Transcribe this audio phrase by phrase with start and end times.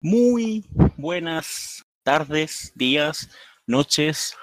[0.00, 0.64] Muy
[0.96, 3.28] buenas tardes, días,
[3.66, 4.36] noches,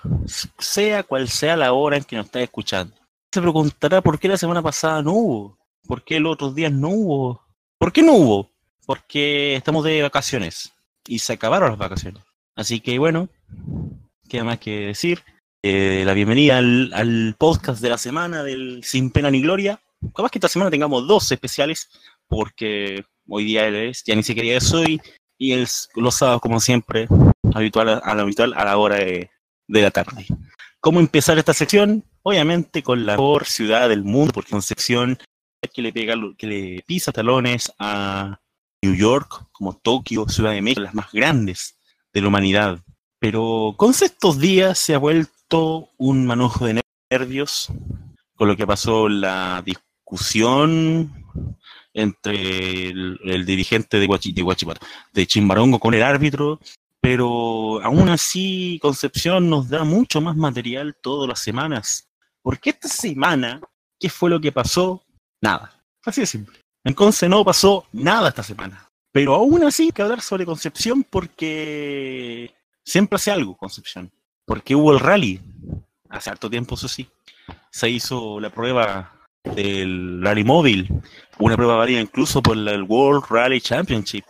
[0.59, 2.93] sea cual sea la hora en que nos está escuchando.
[3.31, 5.57] Se preguntará por qué la semana pasada no hubo,
[5.87, 7.41] por qué los otros días no hubo.
[7.77, 8.51] ¿Por qué no hubo?
[8.85, 10.73] Porque estamos de vacaciones
[11.07, 12.21] y se acabaron las vacaciones.
[12.57, 13.29] Así que bueno,
[14.27, 15.23] queda más que decir.
[15.63, 19.81] Eh, la bienvenida al, al podcast de la semana del Sin Pena ni Gloria.
[20.13, 21.89] Capaz que esta semana tengamos dos especiales,
[22.27, 25.01] porque hoy día es, ya ni siquiera es hoy,
[25.37, 27.07] y el, los sábados, como siempre,
[27.53, 29.29] habitual a, la habitual a la hora de,
[29.67, 30.25] de la tarde.
[30.79, 32.03] ¿Cómo empezar esta sección?
[32.21, 35.17] Obviamente con la mejor ciudad del mundo, porque Concepción
[35.73, 38.39] que le pega, que le pisa talones a
[38.81, 41.77] New York, como Tokio, Ciudad de México, las más grandes
[42.13, 42.79] de la humanidad.
[43.19, 47.69] Pero con estos días se ha vuelto un manojo de nervios
[48.35, 51.25] con lo que pasó la discusión
[51.95, 54.43] entre el, dirigente de, Guachi, de
[55.13, 56.59] de Chimbarongo con el árbitro,
[57.01, 62.09] pero aún así Concepción nos da mucho más material todas las semanas.
[62.41, 63.61] Porque esta semana,
[63.99, 65.03] ¿qué fue lo que pasó?
[65.41, 65.83] Nada.
[66.03, 66.59] Así de simple.
[66.83, 68.87] En Conce no pasó nada esta semana.
[69.11, 74.11] Pero aún así hay que hablar sobre Concepción porque siempre hace algo Concepción.
[74.45, 75.39] Porque hubo el rally.
[76.09, 77.07] Hace harto tiempo, eso sí.
[77.71, 79.14] Se hizo la prueba
[79.55, 80.89] del rally móvil.
[81.39, 84.25] Una prueba válida incluso por el World Rally Championship.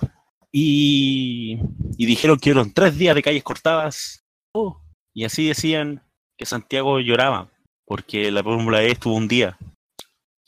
[0.52, 1.60] Y,
[1.98, 4.24] y dijeron que eran tres días de calles cortadas.
[4.54, 4.82] Oh,
[5.14, 6.02] y así decían
[6.38, 7.50] que Santiago lloraba
[7.86, 9.58] porque la Fórmula E estuvo un día.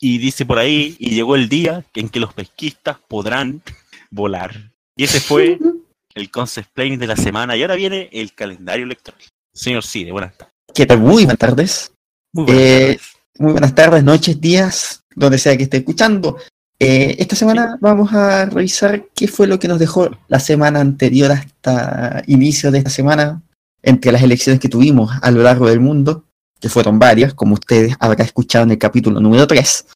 [0.00, 3.62] Y dice por ahí, y llegó el día en que los pesquistas podrán
[4.10, 4.72] volar.
[4.96, 5.58] Y ese fue
[6.14, 7.56] el concept planning de la semana.
[7.56, 9.20] Y ahora viene el calendario electoral.
[9.52, 10.54] Señor Cide, buenas tardes.
[10.74, 11.00] ¿Qué tal?
[11.00, 11.92] Muy buenas tardes.
[12.32, 13.17] Muy buenas Eh, tardes.
[13.38, 16.36] Muy buenas tardes, noches, días, donde sea que esté escuchando.
[16.80, 21.30] Eh, esta semana vamos a revisar qué fue lo que nos dejó la semana anterior
[21.32, 23.42] hasta inicio de esta semana,
[23.82, 26.24] entre las elecciones que tuvimos a lo largo del mundo,
[26.60, 29.86] que fueron varias, como ustedes habrán escuchado en el capítulo número 3.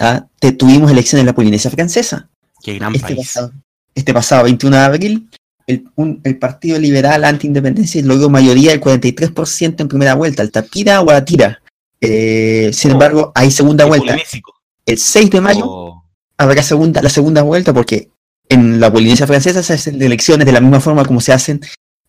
[0.00, 0.26] ¿ah?
[0.38, 2.28] Te- tuvimos elecciones en la Polinesia Francesa.
[2.62, 3.18] Qué gran Este país.
[3.28, 3.52] pasado,
[3.94, 5.28] este pasado 21 de abril,
[5.66, 11.58] el, un- el Partido Liberal Anti-Independencia logró mayoría del 43% en primera vuelta, Altamira Guatira.
[12.04, 14.06] Eh, sin Oh, embargo, hay segunda vuelta.
[14.08, 14.54] polinésico.
[14.84, 16.04] El 6 de mayo Oh,
[16.36, 18.10] habrá segunda, la segunda vuelta porque
[18.48, 21.60] en la Polinesia Francesa se hacen elecciones de la misma forma como se hacen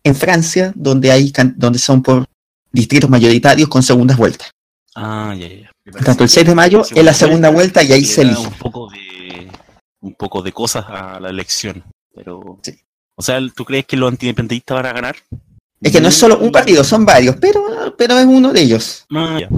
[0.02, 2.26] en Francia, donde, hay, donde son por
[2.72, 4.50] distritos mayoritarios con segundas vueltas.
[4.96, 5.70] Ah, ya, ya.
[5.92, 8.46] Tanto, el parece 6 de mayo es la segunda vuelta y ahí se elige.
[8.48, 9.48] Un poco de,
[10.00, 11.84] un poco de cosas a la elección.
[12.14, 12.74] Pero, Sí.
[13.16, 15.16] o sea, ¿tú crees que los antiindependentistas van a ganar?
[15.80, 17.62] Es que no es solo un partido, son varios, pero,
[17.96, 19.06] pero es uno de ellos.
[19.14, 19.48] Ah, ya.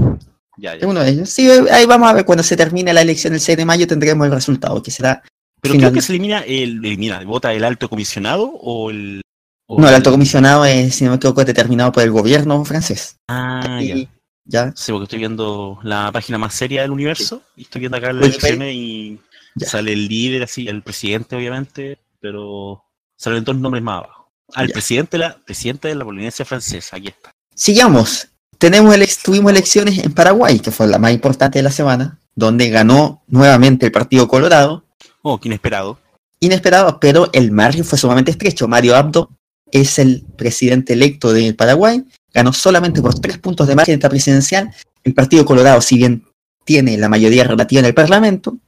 [0.58, 0.78] Ya, ya.
[0.78, 1.28] Es uno de ellos.
[1.30, 4.26] Sí, ahí vamos a ver cuando se termine la elección el 6 de mayo tendremos
[4.26, 5.22] el resultado, que será...
[5.60, 9.20] Pero final- creo que se elimina el, elimina, vota el alto comisionado o el.
[9.66, 13.16] o No, el alto comisionado es, si no me equivoco, determinado por el gobierno francés.
[13.28, 13.96] Ah, ya.
[13.96, 14.08] Y-
[14.44, 14.72] ya.
[14.76, 18.26] Sí, porque estoy viendo la página más seria del universo y estoy viendo acá las
[18.26, 19.18] elecciones y
[19.56, 19.66] Ya.
[19.66, 22.84] sale el líder, así, el presidente, obviamente, pero
[23.16, 24.30] salen dos nombres más abajo.
[24.54, 24.72] Ah, el Ya.
[24.74, 27.32] presidente, de la, presidente de la Polinesia Francesa, aquí está.
[27.56, 28.28] Sigamos.
[28.58, 32.68] Tenemos ele- tuvimos elecciones en Paraguay, que fue la más importante de la semana, donde
[32.70, 34.84] ganó nuevamente el Partido Colorado.
[35.22, 35.98] Oh, qué inesperado.
[36.38, 38.68] Inesperado, pero el margen fue sumamente estrecho.
[38.68, 39.30] Mario Abdo
[39.72, 44.70] es el presidente electo de Paraguay, ganó solamente por tres puntos de margen esta presidencial.
[45.02, 46.24] El Partido Colorado, si bien
[46.64, 48.58] tiene la mayoría relativa en el Parlamento,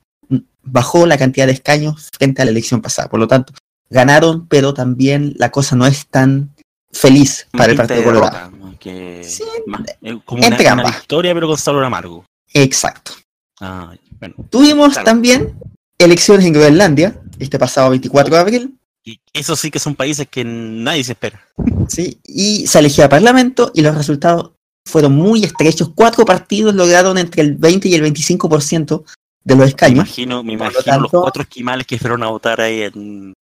[0.62, 3.08] bajó la cantidad de escaños frente a la elección pasada.
[3.08, 3.52] Por lo tanto,
[3.90, 6.54] ganaron, pero también la cosa no es tan
[6.92, 8.50] feliz para el Partido de Colorado.
[8.78, 10.96] Que Sí, más- es como una, entre una ambas.
[11.00, 12.24] victoria, pero con sabor amargo.
[12.54, 13.12] Exacto.
[13.60, 14.34] Ah, bueno.
[14.50, 15.04] Tuvimos Claro.
[15.04, 15.58] también
[15.98, 18.74] elecciones en Groenlandia, este pasado 24 de abril,
[19.04, 21.42] Y eso sí que son países que nadie se espera.
[21.88, 22.18] ¿sí?
[22.24, 24.52] y se elegía parlamento y los resultados
[24.86, 25.90] fueron muy estrechos.
[25.94, 29.04] Cuatro partidos lograron entre el 20 y el 25%
[29.44, 29.94] de los Me escaños.
[29.96, 33.32] imagino, me Por lo imagino los tanto- cuatro esquimales que fueron a votar ahí en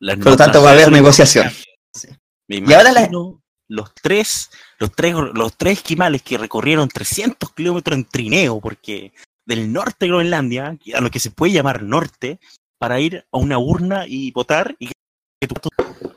[0.00, 1.48] las Por lo tanto, va a haber negociación.
[1.94, 2.08] Sí.
[2.48, 7.52] Me Y ahora la- imagino los tres, los tres, los tres esquimales que recorrieron 300
[7.52, 9.12] kilómetros en trineo, porque
[9.46, 12.40] del norte de Groenlandia, a lo que se puede llamar norte,
[12.78, 14.88] para ir a una urna y votar y
[15.40, 16.12] que tu O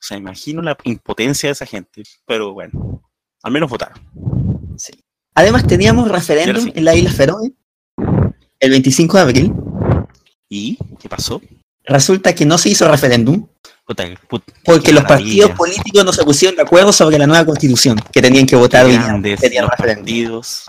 [0.00, 2.02] sea, imagino la impotencia de esa gente.
[2.26, 3.02] Pero bueno,
[3.42, 3.98] al menos votaron.
[5.34, 6.72] Además, teníamos referéndum sí.
[6.74, 7.52] en la isla Feroe
[8.58, 9.52] el 25 de abril.
[10.48, 11.42] ¿Y qué pasó?
[11.84, 13.46] Resulta que no se hizo referéndum
[13.86, 14.04] Puta,
[14.64, 15.46] porque los maravilla.
[15.46, 18.84] partidos políticos no se pusieron de acuerdo sobre la nueva constitución que tenían que votar
[18.84, 20.64] hoy grandes Tenían los partidos.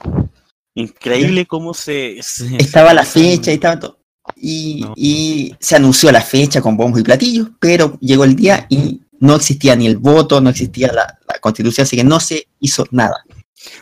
[0.76, 4.00] Increíble cómo se, se- Estaba la fecha y estaba todo.
[4.36, 4.94] Y, No.
[4.96, 9.36] y se anunció la fecha con bombos y platillos, pero llegó el día y no
[9.36, 13.24] existía ni el voto, no existía la, la constitución, así que no se hizo nada.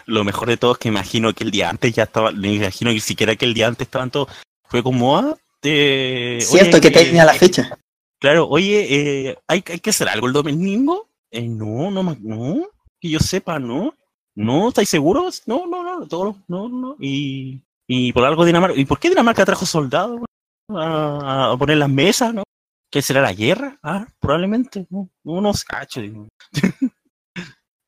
[0.06, 2.92] Lo mejor de todo es que imagino que el día antes ya estaba, me imagino
[2.92, 4.30] que siquiera que el día antes estaban todos,
[4.70, 7.78] fue como, ah, te- Cierto oye, que eh, tenía la fecha.
[8.20, 8.88] Claro, oye,
[9.30, 11.10] eh, ¿hay, ¿hay que hacer algo el domingo?
[11.32, 12.68] Eh, no, no, no,
[13.00, 13.94] que yo sepa, no.
[14.36, 15.44] No, ¿estáis seguros?
[15.46, 16.96] No, no, no, todo, no, no.
[17.00, 20.22] Y, y por algo Dinamarca, ¿y por qué Dinamarca trajo soldados
[20.70, 22.44] a, a poner las mesas, no?
[22.92, 23.78] ¿Qué será la guerra?
[23.84, 26.28] Ah, probablemente, no, no, no sé, cacho, digo.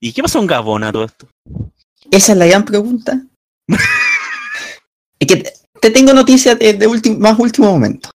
[0.02, 1.28] ¿Y qué pasó en Gabón a todo esto?
[2.12, 3.22] Esa es la gran pregunta.
[5.20, 8.10] es que te, te tengo noticias de, de más último momento.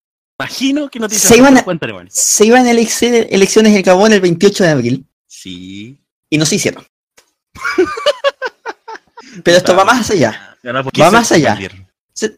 [0.44, 1.81] Imagino que no te Se iban a- bueno.
[2.11, 5.99] Se iban a elec- elecciones en Gabón el 28 de abril Sí.
[6.31, 6.85] y no se hicieron.
[9.44, 10.56] Pero esto va más allá.
[10.65, 11.59] Ahora, ¿por qué Va más allá.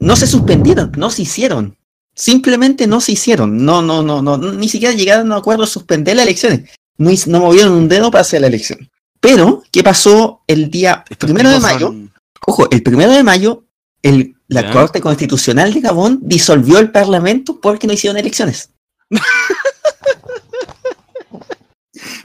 [0.00, 1.76] no se suspendieron, no se hicieron.
[2.14, 3.64] Simplemente no se hicieron.
[3.64, 6.70] No, no, no, no, ni siquiera llegaron a un acuerdo de suspender las elecciones.
[6.96, 8.88] No, no movieron un dedo para hacer la elección.
[9.20, 11.88] Pero, ¿qué pasó el día Estos primero de mayo?
[11.88, 12.12] son-
[12.46, 13.64] Ojo, el primero de mayo,
[14.02, 14.72] el- la Ya.
[14.72, 18.70] Corte Constitucional de Gabón disolvió el Parlamento porque no hicieron elecciones.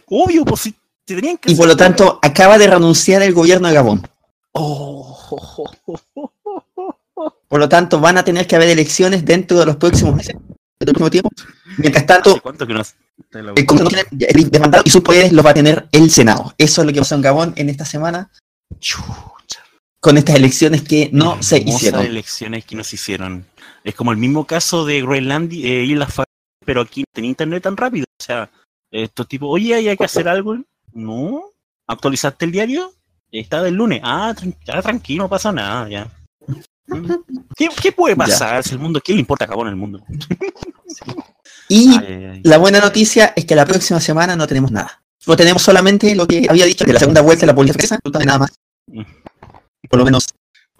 [0.07, 0.71] Obvio, pues si
[1.05, 4.07] te tenían que Y por lo tanto, acaba de renunciar el gobierno de Gabón.
[4.53, 5.17] Oh,
[7.47, 10.87] Por lo tanto, van a tener que haber elecciones dentro de los próximos meses, del
[10.87, 11.29] próximo tiempo.
[11.77, 12.81] Mientras ¿Hace tanto, que no
[13.31, 16.53] el Congreso tiene el demandado y sus poderes los va a tener el Senado.
[16.57, 18.31] Eso es lo que pasó en Gabón en esta semana.
[19.99, 22.05] Con estas elecciones que no se Hermosas hicieron.
[22.05, 23.45] elecciones que no se hicieron.
[23.83, 26.25] Es como el mismo caso de Groenlandia, eh, Islas Faroe,
[26.65, 28.05] pero aquí no tenía internet tan rápido.
[28.19, 28.49] O sea,
[28.91, 30.57] estos tipos, oye, ¿hay que hacer algo?
[30.93, 31.43] No.
[31.87, 32.91] ¿Actualizaste el diario?
[33.31, 34.01] Está del lunes.
[34.03, 34.33] Ah,
[34.65, 36.07] ya, tranquilo, no pasa nada, ya.
[36.87, 37.11] Mm.
[37.55, 38.63] ¿Qué, qué puede pasar?
[38.63, 40.03] Si el mundo, ¿qué le importa a Gabón el mundo?
[41.71, 42.41] Y Ay, ay, ay.
[42.43, 45.03] la buena noticia es que la próxima semana no tenemos nada.
[45.27, 48.19] No tenemos solamente lo que había dicho de la segunda vuelta de la política no
[48.21, 48.59] nada más.
[49.89, 50.27] Por lo menos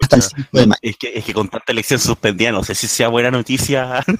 [0.00, 0.80] hasta el 5 de mayo.
[0.82, 4.04] Es que, es que con tanta elección suspendida, no sé si sea buena noticia.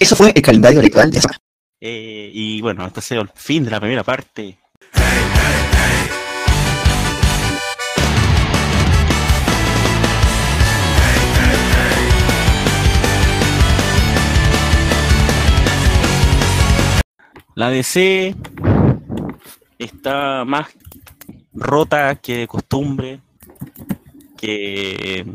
[0.00, 1.36] Eso fue el calendario electoral de esa.
[1.80, 4.58] Eh, y bueno, este ha sido el fin de la primera parte.
[17.56, 18.36] La DC
[19.78, 20.68] está más
[21.52, 23.20] rota que costumbre,
[24.36, 25.26] que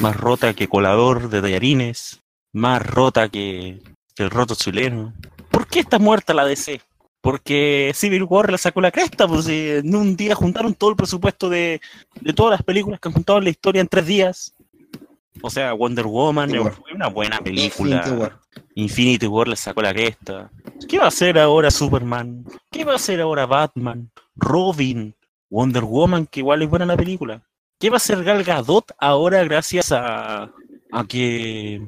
[0.00, 2.20] más rota que colador de tallarines,
[2.52, 3.80] más rota que,
[4.14, 5.12] que el roto chileno.
[5.50, 6.80] ¿Por qué está muerta la DC?
[7.20, 11.50] Porque Civil War la sacó la cresta, pues en un día juntaron todo el presupuesto
[11.50, 11.80] de,
[12.20, 14.54] de todas las películas que han juntado en la historia en tres días.
[15.42, 17.96] O sea, Wonder Woman fue una buena película.
[17.96, 18.40] Infinity War.
[18.74, 20.50] Infinity War le sacó la cresta.
[20.88, 22.44] ¿Qué va a hacer ahora Superman?
[22.70, 24.10] ¿Qué va a hacer ahora Batman?
[24.34, 25.14] Robin,
[25.48, 27.42] Wonder Woman, que igual es buena la película.
[27.78, 30.52] ¿Qué va a hacer Gal Gadot ahora gracias a,
[30.92, 31.80] a que,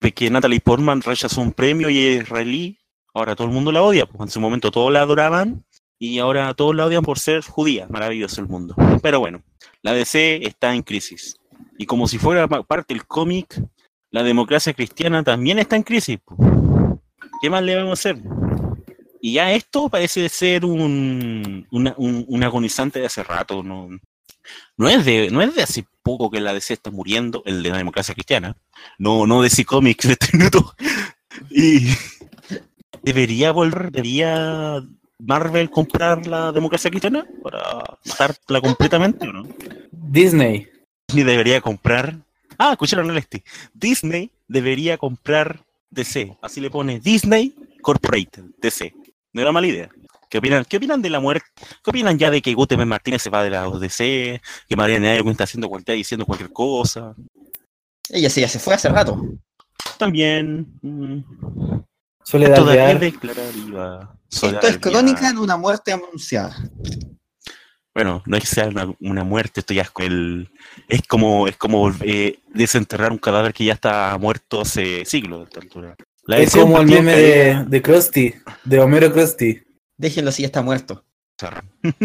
[0.00, 2.78] de que Natalie Portman rechazó un premio y es israelí?
[3.12, 5.64] Ahora todo el mundo la odia, pues en su momento todos la adoraban
[5.98, 7.86] y ahora todos la odian por ser judía.
[7.90, 8.76] Maravilloso el mundo.
[9.02, 9.42] Pero bueno,
[9.82, 11.39] la DC está en crisis.
[11.80, 13.58] Y como si fuera pa- parte del cómic,
[14.10, 16.18] la democracia cristiana también está en crisis.
[17.40, 18.22] ¿Qué más le vamos a hacer?
[19.22, 23.62] Y ya esto parece ser un, un agonizante de hace rato.
[23.62, 23.88] No,
[24.76, 27.70] no, es de, no es de hace poco que la DC está muriendo, el de
[27.70, 28.54] la democracia cristiana.
[28.98, 30.74] No, no DC Comics de este minuto.
[31.48, 31.94] Y
[33.02, 34.82] debería volver, debería
[35.18, 37.62] Marvel comprar la democracia cristiana para
[38.04, 39.48] matarla completamente o no?
[39.92, 40.68] Disney.
[41.10, 42.16] Disney debería comprar.
[42.56, 43.42] Ah, escucharon el este.
[43.74, 46.36] Disney debería comprar DC.
[46.40, 47.52] Así le pone Disney
[47.82, 48.94] Corporated, DC.
[49.32, 49.90] No era mala idea.
[50.28, 50.64] ¿Qué opinan?
[50.64, 51.46] ¿Qué opinan de la muerte?
[51.82, 54.40] ¿Qué opinan ya de que Gutenberg Martínez se va de la DC?
[54.68, 57.16] Que María Negro está haciendo cualquier, diciendo cualquier cosa.
[58.08, 59.20] Ella sí, ya se fue hace rato.
[59.98, 60.68] También.
[60.80, 61.80] mm,
[62.22, 63.02] Soledad.
[64.30, 66.56] Esto es crónica de una muerte anunciada.
[67.94, 70.48] Bueno, no es que sea una, una muerte, esto ya es, el,
[70.88, 75.40] es como, es como eh, desenterrar un cadáver que ya está muerto hace siglos.
[75.40, 75.96] a esta altura.
[76.24, 79.60] La Es como el meme que- de, de Krusty, de Homero Krusty.
[79.96, 81.04] Déjenlo si ya está muerto.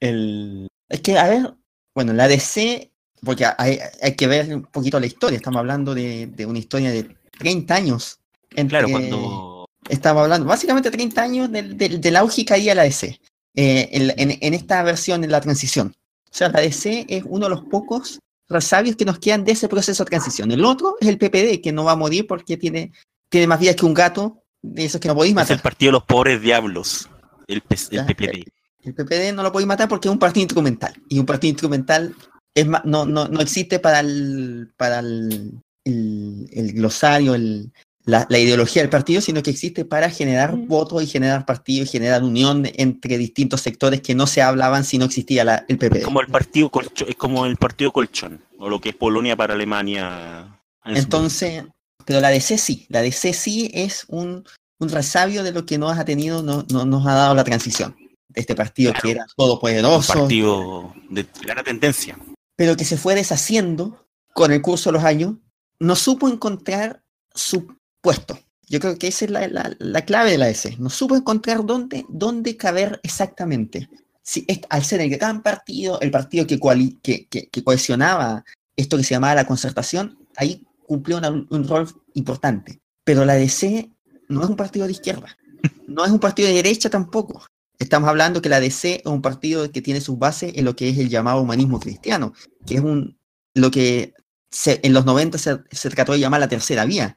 [0.00, 0.68] El...
[0.88, 1.54] Es que, a ver,
[1.94, 2.90] bueno, la DC,
[3.24, 5.36] porque hay, hay que ver un poquito la historia.
[5.36, 8.18] Estamos hablando de, de una historia de 30 años.
[8.50, 9.66] entre- Claro, cuando.
[9.88, 13.18] Estamos hablando, básicamente 30 años del, del, del auge y caída de la DC.
[13.54, 15.94] Eh, en, en- en esta versión, en la transición.
[16.30, 19.68] O sea, la DC es uno de los pocos resabios que nos quedan de ese
[19.68, 20.50] proceso de transición.
[20.50, 22.92] El otro es el PPD, que no va a morir porque tiene,
[23.28, 25.56] tiene más vidas que un gato, de esos que no podéis Es matar.
[25.56, 27.08] el partido de los pobres diablos.
[27.48, 28.44] El, el PPD.
[28.82, 30.94] El PPD no lo podéis matar porque es un partido instrumental.
[31.08, 32.14] Y un partido instrumental
[32.54, 35.52] es no, no, no existe para el, para el,
[35.84, 37.72] el- el glosario, el-
[38.04, 41.92] la, la ideología del partido, sino que existe para generar votos y generar partidos y
[41.92, 45.98] generar unión entre distintos sectores que no se hablaban si no existía la- el PPD.
[45.98, 49.36] Es como el partido colchón, es como el partido colchón, o lo que es Polonia
[49.36, 50.60] para Alemania.
[50.84, 51.64] en Entonces,
[52.06, 54.44] pero la DC sí, la DC sí es un,
[54.78, 57.94] un resabio de lo que nos ha tenido, no, no- nos ha dado la transición.
[58.28, 59.02] De este partido Claro.
[59.04, 62.16] que era un todopoderoso, partido de clara tendencia.
[62.56, 65.34] pero que se fue deshaciendo con el curso de los años,
[65.80, 67.02] no supo encontrar
[67.34, 68.38] su puesto.
[68.68, 70.76] Yo creo que esa es la, la- la clave de la DC.
[70.78, 73.88] No supo encontrar dónde, dónde caber exactamente.
[74.22, 78.44] Si, es- al ser el gran partido, el partido que, coali- que, que- que cohesionaba
[78.76, 82.80] esto que se llamaba la concertación, ahí cumplió una- un rol importante.
[83.04, 83.90] Pero la DC
[84.28, 85.36] no es un partido de izquierda.
[85.88, 87.44] No es un partido de derecha tampoco.
[87.78, 90.88] Estamos hablando que la DC es un partido que tiene sus bases en lo que
[90.88, 92.32] es el llamado humanismo cristiano,
[92.64, 93.18] que es un
[93.54, 94.14] lo que
[94.50, 97.16] se- en los 90 se, se trató de llamar la tercera vía.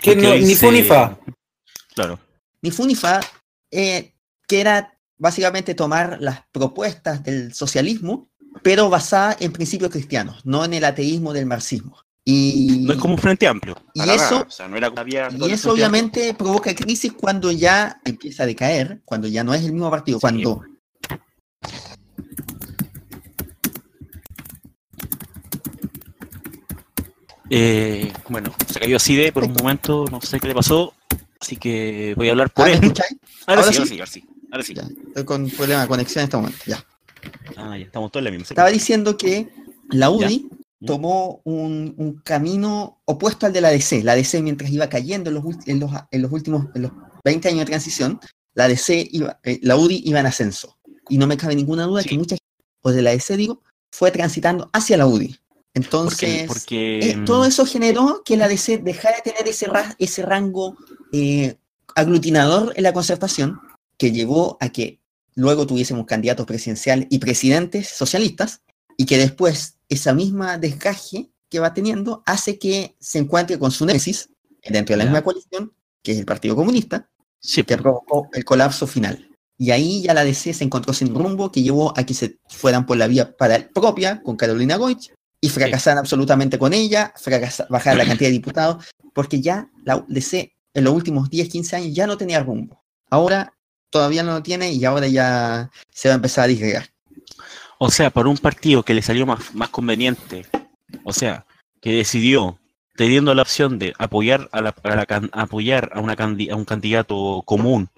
[0.00, 1.18] Que no, ni fu se- ni fa.
[1.94, 2.18] Claro.
[2.62, 3.20] Ni fu ni fa,
[3.70, 4.14] eh,
[4.46, 8.30] que era básicamente tomar las propuestas del socialismo,
[8.62, 11.96] pero basada en principios cristianos, no en el ateísmo del marxismo.
[12.24, 13.76] Y, No es como un frente amplio.
[13.94, 14.92] y eso- nada, o sea, no era
[15.38, 19.72] y eso obviamente provoca crisis cuando ya empieza a decaer, cuando ya no es el
[19.72, 20.20] mismo partido, Sí.
[20.20, 20.62] cuando
[27.54, 30.94] Eh, bueno, se cayó así por un momento, no sé qué le pasó,
[31.38, 32.82] así que voy a hablar por ¿Ah, ¿me él.
[32.84, 33.16] escucháis?
[33.46, 33.94] Ahora, ¿Ahora sí, ahora sí?
[33.98, 34.74] ahora sí, ahora sí.
[34.74, 36.58] Ya, estoy con problema de conexión en este momento.
[36.66, 36.84] Ya.
[37.56, 38.46] Ah, ya estamos todos en la misma.
[38.48, 39.48] Estaba diciendo que
[39.90, 40.10] la Ya.
[40.10, 40.48] UDI
[40.86, 44.02] tomó un, un camino opuesto al de la DC.
[44.02, 46.92] La DC, mientras iba cayendo en los, en los, en los últimos en los
[47.24, 48.18] 20 años de transición,
[48.54, 50.78] la DC iba, eh, la UDI iba en ascenso.
[51.08, 52.08] Y no me cabe ninguna duda Sí.
[52.10, 55.36] que mucha gente, o de la DC digo, fue transitando hacia la UDI.
[55.74, 60.22] Entonces, porque eh, todo eso generó que la DC dejara de tener ese, ra- ese
[60.22, 60.76] rango
[61.12, 61.56] eh,
[61.94, 63.58] aglutinador en la concertación,
[63.96, 65.00] que llevó a que
[65.34, 68.60] luego tuviésemos candidatos presidenciales y presidentes socialistas,
[68.98, 73.86] y que después esa misma desgaje que va teniendo hace que se encuentre con su
[73.86, 74.28] némesis
[74.64, 75.10] dentro de la Ya.
[75.10, 77.08] misma coalición, que es el Partido Comunista,
[77.40, 79.28] sí, que provocó el colapso final.
[79.58, 82.84] Y ahí ya la DC se encontró sin rumbo, que llevó a que se fueran
[82.84, 85.12] por la vía para propia con Carolina Goich
[85.44, 90.54] y fracasaran absolutamente con ella, fracasa- bajar la cantidad de diputados, porque ya la DC
[90.72, 92.80] en los últimos 10, 15 años ya no tenía rumbo.
[93.10, 93.52] Ahora
[93.90, 96.86] todavía no lo tiene y ahora ya se va a empezar a disgregar.
[97.78, 100.46] O sea, para un partido que le salió más, más conveniente,
[101.02, 101.44] o sea,
[101.80, 102.60] que decidió,
[102.94, 107.42] teniendo la opción de apoyar a, la, a, la apoyar a, una a un candidato
[107.44, 107.88] común,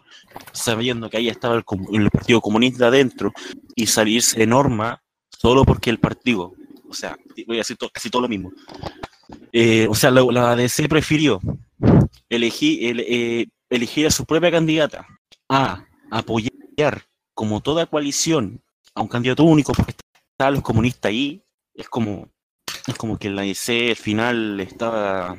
[0.52, 3.34] sabiendo que ahí estaba el Partido Comunista adentro,
[3.76, 6.54] y salirse de norma solo porque el partido,
[6.94, 8.52] o sea, voy a decir to- casi todo lo mismo.
[9.52, 11.40] Eh, o sea, la, la ADC prefirió
[12.28, 15.06] elegir, el- eh, elegir a su propia candidata
[15.48, 17.02] a apoyar
[17.34, 18.60] como toda coalición
[18.94, 19.94] a un candidato único porque
[20.32, 21.42] estaban los comunistas ahí,
[21.74, 22.28] es como
[22.86, 25.36] es como que la IC al final estaba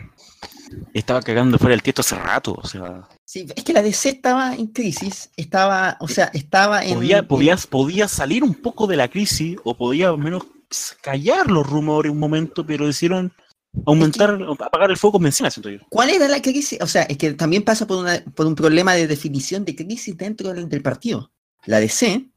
[0.94, 4.54] estaba cagando fuera del tiesto hace rato, o sea, Sí, es que la DC estaba
[4.56, 6.96] en crisis, estaba, o sea, estaba en...
[6.96, 10.44] podía, podía, podía salir un poco de la crisis o podía al menos
[11.02, 13.32] callar los rumores un momento, pero hicieron
[13.86, 15.80] aumentar, apagar el fuego con benzina, siento yo.
[15.90, 16.80] ¿Cuál era la crisis?
[16.82, 20.16] O sea, es que también pasa por, una- por un problema de definición de crisis
[20.18, 21.32] dentro del, del partido.
[21.66, 22.30] La DC,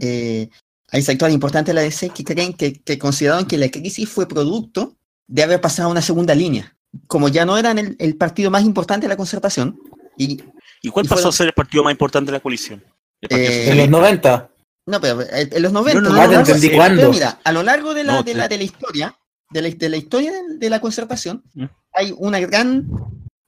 [0.00, 0.48] eh,
[0.90, 4.26] hay sectores importantes de la DC que creen que, que consideraron que la crisis fue
[4.26, 4.96] producto
[5.26, 6.74] de haber pasado a una segunda línea.
[7.06, 9.78] Como ya no eran el, el partido más importante de la concertación,
[10.16, 10.42] y
[10.80, 12.82] ¿Y cuál Y pasó fueron- a ser el partido más importante de la coalición?
[13.22, 13.26] Eh,
[13.70, 13.90] En los Socialista.
[13.90, 14.50] 90.
[14.88, 17.10] No, pero en en los 90, no, a no, largo- entendí pero cuándo.
[17.10, 19.18] mira, a lo largo de la, No, de la, de la historia,
[19.50, 21.64] de la, de la historia de, de la concertación, ¿Mm?
[21.92, 22.88] hay una gran,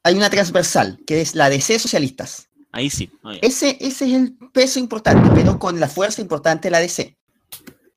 [0.02, 2.48] hay una transversal, que es la DC socialistas.
[2.72, 3.10] Ahí sí.
[3.24, 3.38] ahí.
[3.42, 7.16] Ese, ese es el peso importante, pero con la fuerza importante de la DC.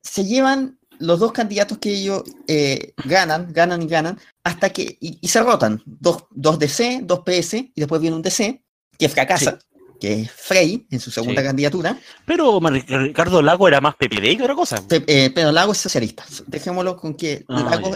[0.01, 5.17] Se llevan los dos candidatos que ellos eh, ganan, ganan y ganan, hasta que, y,
[5.21, 8.63] y se rotan, dos, dos DC, dos PS, y después viene un DC,
[8.97, 9.59] que fracasa,
[9.99, 11.47] que es Frey, en su segunda Sí.
[11.47, 14.83] candidatura, Pero Ricardo Lago era más PPD que otra cosa.
[14.89, 16.25] Eh, pero Lago es socialista.
[16.47, 17.95] Dejémoslo con que Ah, Lago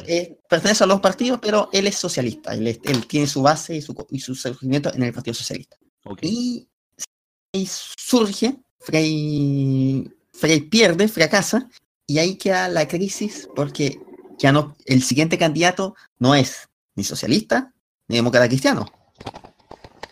[0.50, 3.82] pertenece a los partidos, pero él es socialista, él, es- él tiene su base y
[3.82, 5.78] su, y su surgimiento en el Partido Socialista.
[6.22, 11.70] Y surge, Frey, Frey pierde, fracasa,
[12.06, 14.00] y ahí queda la crisis porque
[14.38, 17.74] ya no, el siguiente candidato no es ni socialista
[18.08, 18.86] ni demócrata cristiano.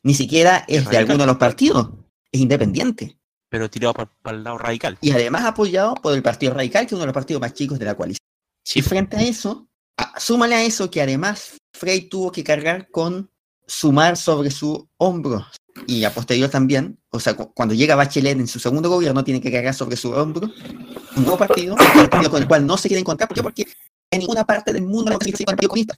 [0.05, 1.89] Ni siquiera es de alguno de los partidos,
[2.31, 3.17] es independiente.
[3.49, 4.97] Pero tirado para el lado radical.
[5.01, 7.79] Y además apoyado por el Partido Radical, que es uno de los partidos más chicos
[7.79, 8.19] de la coalición.
[8.75, 13.31] Y frente a eso, a- súmale a eso que además Frey tuvo que cargar con
[13.65, 15.43] sumar sobre su hombro
[15.87, 19.41] y a posterior también, o sea, cu- cuando llega Bachelet en su segundo gobierno, tiene
[19.41, 20.49] que cargar sobre su hombro
[21.15, 23.27] un nuevo partido, un partido con el cual no se quiere encontrar.
[23.27, 23.41] ¿Por qué?
[23.43, 23.65] Porque
[24.11, 25.95] en ninguna parte del mundo no se Partido Comunista.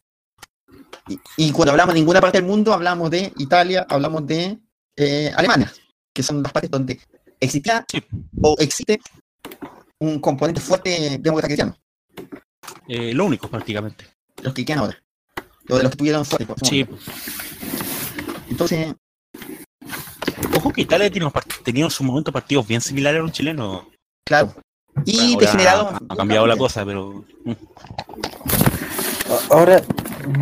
[1.07, 4.57] Y, y cuando hablamos de ninguna parte del mundo, hablamos de Italia, hablamos de
[4.95, 5.71] eh, Alemania,
[6.13, 6.99] que son las partes donde
[7.39, 8.03] existía Sí.
[8.41, 8.99] o existe
[9.99, 11.77] un componente fuerte demócrata cristiano.
[12.87, 14.05] Eh, lo único, prácticamente.
[14.41, 15.01] Los que quedan ahora.
[15.65, 16.45] Los de los que tuvieron fuerte.
[16.45, 16.85] por Sí.
[18.49, 18.93] Entonces,
[20.55, 23.85] Ojo que Italia part- tenía en su momento partidos bien similares a los chilenos.
[24.25, 24.53] claro.
[25.05, 25.89] Y Ahora degenerado.
[25.89, 27.23] Ha, ha cambiado la cosa, pero.
[27.45, 27.51] mm,
[29.51, 29.81] Ahora,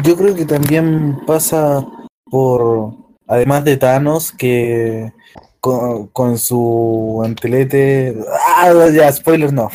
[0.04, 1.86] yo creo que también pasa
[2.26, 2.94] por,
[3.28, 5.12] además de Thanos, que
[5.60, 8.16] con, con su antelete...
[8.58, 9.70] Ah, ya, spoilers no.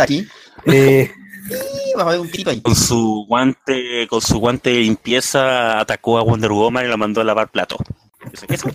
[0.00, 0.26] Aquí.
[0.64, 1.10] Eh,
[1.50, 2.60] Y vamos a ver un tirito ahí.
[2.60, 7.20] Con su guante, con su guante de limpieza atacó a Wonder Woman y la mandó
[7.20, 7.76] a lavar plato.
[8.32, 8.70] Eso- eso-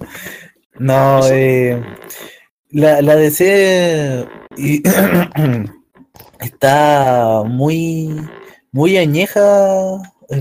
[0.80, 1.82] no, eh,
[2.72, 4.84] la, la DC y-
[6.42, 8.20] está muy,
[8.74, 9.42] muy añeja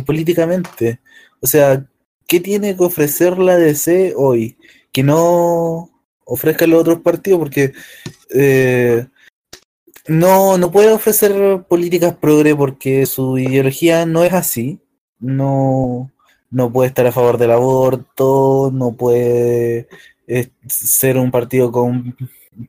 [0.05, 1.01] políticamente.
[1.41, 1.87] O sea,
[2.27, 4.57] ¿qué tiene que ofrecer la DC hoy?
[4.93, 5.91] Que no
[6.25, 7.73] ofrezca los otros partidos, porque
[8.35, 9.07] eh,
[10.09, 14.81] no, no puede ofrecer políticas progre porque su ideología no es así.
[15.19, 16.11] No,
[16.51, 19.89] no puede estar a favor del aborto, no puede
[20.27, 22.17] eh, ser un partido con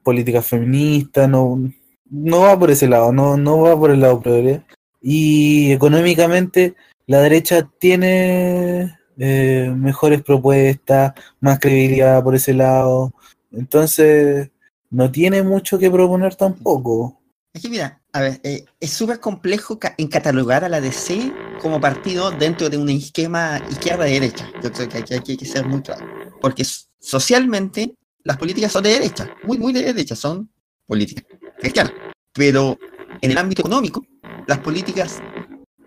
[0.03, 1.71] política feminista, no,
[2.09, 4.63] no va por ese lado, no, no va por el lado progre.
[5.01, 6.75] Y económicamente
[7.07, 13.13] la derecha tiene eh, mejores propuestas, más credibilidad por ese lado.
[13.51, 14.49] Entonces,
[14.89, 17.19] no tiene mucho que proponer tampoco.
[17.53, 21.33] Es que mira, a ver, eh, es súper complejo ca- en catalogar a la DC
[21.61, 24.51] como partido dentro de un esquema izquierda-derecha.
[24.61, 26.05] Yo creo que aquí hay que ser muy claro.
[26.41, 26.63] Porque
[26.99, 30.49] socialmente las políticas son de derecha, muy, muy de derecha, son
[30.85, 31.23] políticas
[31.59, 31.93] cristianas.
[32.33, 32.77] Pero
[33.21, 34.05] en el ámbito económico,
[34.45, 35.19] las políticas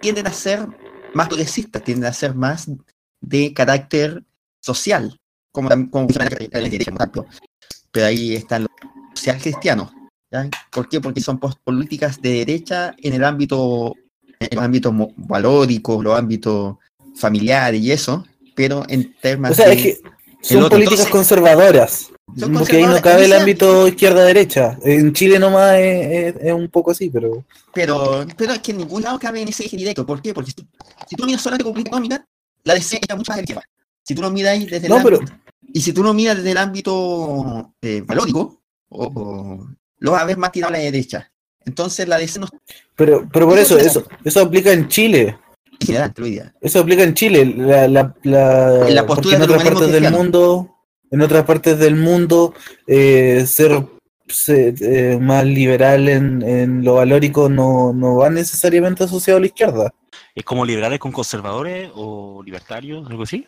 [0.01, 0.67] tienden a ser
[1.15, 2.71] más progresistas, tienden a ser más
[3.21, 4.23] de carácter
[4.61, 5.17] social,
[5.53, 6.07] como, como.
[7.93, 8.71] Pero ahí están los
[9.15, 9.91] social cristianos.
[10.31, 10.49] ¿ya?
[10.71, 11.01] ¿Por qué?
[11.01, 13.95] Porque son políticas de derecha en el ámbito,
[14.39, 16.77] en los ámbitos valóricos, los ámbitos
[17.17, 19.95] familiares y eso, pero en temas O sea, de- es que
[20.43, 22.10] son políticas entonces- conservadoras.
[22.53, 24.79] Porque ahí no cabe el ámbito izquierda-derecha.
[24.85, 27.45] En Chile nomás es, es- es un poco así, pero...
[27.75, 30.05] Pero, pero es que en ningún lado cabe en ese eje directo.
[30.07, 30.33] ¿Por qué?
[30.35, 30.67] Porque si, tú-
[31.09, 32.27] si tú miras solamente con política económica,
[32.65, 33.63] la DC está mucho más la izquierda.
[34.03, 35.37] Si tú lo miras ahí desde el No, pero- ámbito-
[35.73, 40.27] y si tú lo miras desde el ámbito eh, valórico, o, o- lo vas a
[40.27, 41.31] ver más tirado a la derecha.
[41.65, 42.49] Entonces la DC no
[42.97, 45.39] Pero, pero por Eso eso, es eso, aplica en Chile.
[46.61, 47.45] Eso aplica en Chile.
[47.57, 50.77] La, la, la- En la postura en otras partes del mundo,
[51.11, 52.55] en otras partes del mundo,
[52.87, 53.85] eh, ser
[54.29, 59.47] se- eh, más liberal en, en lo valórico no, no va necesariamente asociado a la
[59.47, 59.93] izquierda.
[60.35, 63.47] ¿Es como liberales con conservadores o libertarios, algo así?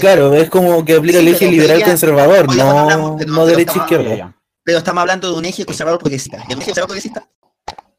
[0.00, 3.16] Claro, es como que aplica el Sí, eje pero- pero liberal ya- conservador, oye, no,
[3.16, 4.08] de- no pero derecha estamos- izquierda.
[4.10, 4.36] Ya, ya.
[4.64, 6.36] Pero estamos hablando de un eje conservador progresista.
[6.48, 7.28] Y en un eje conservador progresista,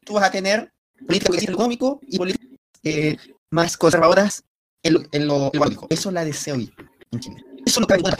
[0.04, 0.72] tú vas a tener
[1.06, 2.48] políticas progresistas en lo económico y políticas
[2.82, 3.16] eh,
[3.50, 4.42] más conservadoras
[4.82, 5.86] en lo, en lo, en lo valórico.
[5.90, 6.72] Eso es la hoy
[7.12, 7.36] en Chile.
[7.66, 8.16] Eso no cabe en.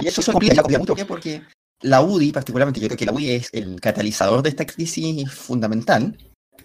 [0.00, 0.94] Y eso se complica, complica mucho.
[0.94, 1.04] ¿Por qué?
[1.06, 1.42] Porque
[1.82, 6.16] la UDI, particularmente, yo creo que la UDI es el catalizador de esta crisis fundamental,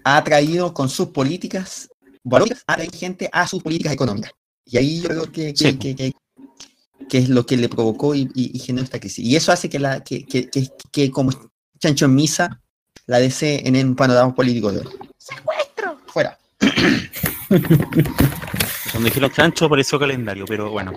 [0.03, 1.89] ha traído con sus políticas
[2.23, 4.31] valóricas, ha traído gente a sus políticas económicas.
[4.65, 5.77] Y ahí yo creo que, que, Sí.
[5.77, 6.13] que- que-
[7.09, 9.25] que es lo que le provocó y, y- y generó esta crisis.
[9.25, 11.31] Y eso hace que, la, que, que, que, que como
[11.79, 12.61] chancho en misa,
[13.07, 14.87] la DC en un panorama político de hoy.
[15.17, 15.97] ¡Secuestro!
[16.07, 16.37] Fuera.
[18.91, 20.93] Cuando dijeron chancho apareció calendario, pero bueno.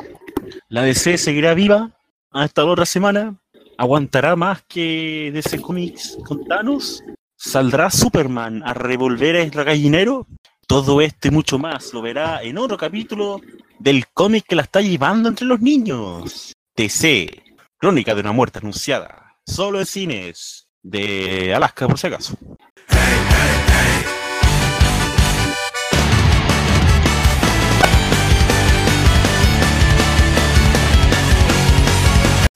[0.68, 1.90] La DC seguirá viva
[2.34, 3.36] hasta la otra semana.
[3.78, 7.02] ¿Aguantará más que DC Comics con Thanos?
[7.36, 10.26] ¿Saldrá Superman a revolver el gallinero?
[10.66, 13.40] Todo esto y mucho más lo verá en otro capítulo
[13.78, 16.52] del cómic que la está llevando entre los niños.
[16.76, 17.28] DC,
[17.76, 19.36] Crónica de una muerte anunciada.
[19.46, 22.36] Solo en cines de Alaska, por si acaso.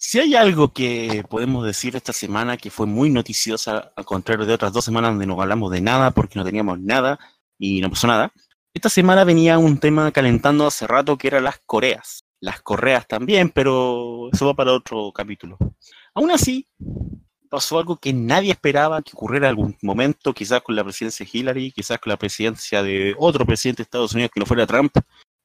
[0.09, 4.55] Si hay algo que podemos decir esta semana que fue muy noticiosa, al contrario de
[4.55, 7.19] otras dos semanas donde no hablamos de nada porque no teníamos nada
[7.59, 8.33] y no pasó nada,
[8.73, 12.25] esta semana venía un tema calentando hace rato que era las Coreas.
[12.41, 15.59] Las Correas también, pero eso va para otro capítulo.
[16.15, 16.67] Aún así,
[17.51, 21.39] pasó algo que nadie esperaba que ocurriera en algún momento, quizás con la presidencia de
[21.39, 24.97] Hillary, quizás con la presidencia de otro presidente de Estados Unidos que no fuera Trump,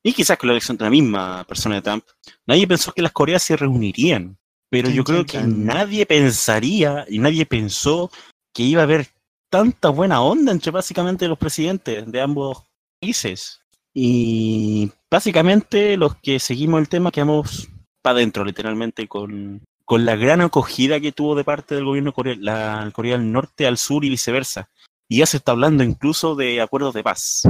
[0.02, 2.06] y quizás con la elección de la misma persona de Trump.
[2.46, 4.38] Nadie pensó que las Coreas se reunirían,
[4.74, 8.10] pero yo creo que nadie pensaría y nadie pensó
[8.52, 9.08] que iba a haber
[9.52, 12.64] tanta buena onda entre básicamente los presidentes de ambos
[13.00, 13.62] países.
[13.94, 17.70] Y básicamente los que seguimos el tema quedamos
[18.02, 22.36] para adentro, literalmente, con, con la gran acogida que tuvo de parte del gobierno Corea,
[22.40, 24.72] la, Corea del Norte al sur y viceversa.
[25.08, 27.44] Y ya se está hablando incluso de acuerdos de paz.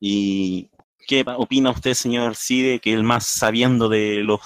[0.00, 0.70] ¿Y
[1.06, 4.40] qué opina usted, señor Side, que es el más sabiendo de los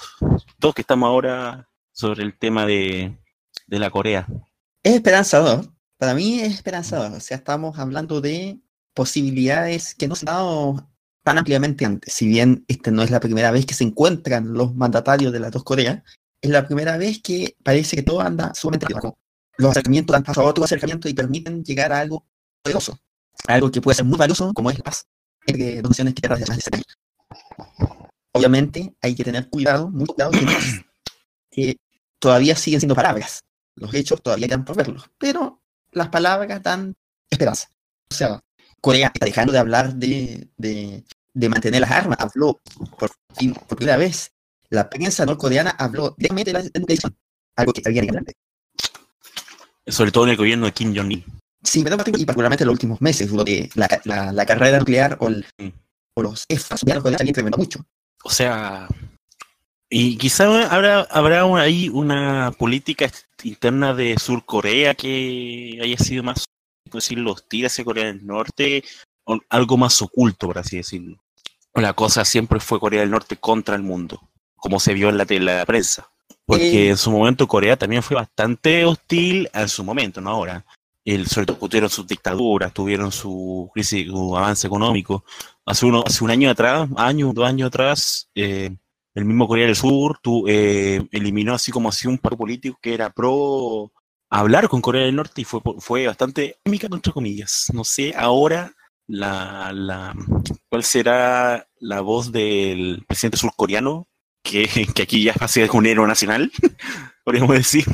[0.57, 1.69] dos que estamos ahora
[2.01, 3.17] sobre el tema de,
[3.67, 4.27] de la Corea?
[4.83, 5.73] Es esperanzador.
[5.97, 7.13] Para mí es esperanzador.
[7.13, 8.59] O sea, estamos hablando de
[8.93, 10.89] posibilidades que no se han dado
[11.23, 12.13] tan ampliamente antes.
[12.13, 15.51] Si bien esta no es la primera vez que se encuentran los mandatarios de las
[15.51, 16.01] dos Coreas,
[16.41, 19.17] es la primera vez que parece que todo anda sumamente rápido.
[19.57, 22.25] Los acercamientos dan paso a otro acercamiento y permiten llegar a algo
[22.63, 22.99] poderoso,
[23.47, 25.05] algo que puede ser muy valioso, como es la paz
[25.45, 26.71] entre dos naciones que de ese
[28.33, 30.31] Obviamente hay que tener cuidado, mucho cuidado,
[31.51, 31.77] que,
[32.21, 33.43] todavía siguen siendo palabras.
[33.75, 36.95] Los hechos todavía quedan por verlos, pero las palabras dan
[37.29, 37.67] esperanza.
[38.09, 38.39] O sea,
[38.79, 42.17] Corea está dejando de hablar de, de, mantener las armas.
[42.19, 42.61] Habló
[42.97, 44.31] por, fin, por primera vez.
[44.69, 47.17] La prensa norcoreana habló directamente de la nuclearización.
[47.55, 48.33] Algo que había grande.
[49.87, 51.25] Sobre todo en el gobierno de Kim Jong-il.
[51.63, 55.27] Sí, pero y particularmente en los últimos meses, donde la, la, la carrera nuclear o,
[55.27, 55.67] el, mm.
[56.15, 57.85] o los EFAs ya han incrementado mucho.
[58.23, 58.87] O sea,
[59.93, 63.11] y quizá habrá, habrá ahí una política
[63.43, 66.45] interna de Sur Corea que haya sido más
[66.89, 68.85] decirlo, hostil hacia Corea del Norte,
[69.25, 71.21] o algo más oculto, por así decirlo.
[71.73, 75.25] La cosa siempre fue Corea del Norte contra el mundo, como se vio en la,
[75.29, 76.09] la prensa.
[76.45, 76.89] Porque eh.
[76.91, 80.65] en su momento Corea también fue bastante hostil en su momento, no ahora.
[81.03, 85.25] El, sobre todo tuvieron sus dictaduras, tuvieron su crisis, su avance económico.
[85.65, 88.73] Hace, uno, hace un año atrás, año, dos años atrás, eh,
[89.13, 92.93] el mismo Corea del Sur tu, eh, eliminó así como así un par político que
[92.93, 93.91] era pro
[94.29, 97.67] hablar con Corea del Norte y fue, fue bastante émica, entre comillas.
[97.73, 98.73] No sé ahora
[99.07, 100.15] la, la,
[100.69, 104.07] cuál será la voz del presidente surcoreano,
[104.43, 106.51] que, que aquí ya es un héroe nacional,
[107.25, 107.85] podríamos decir.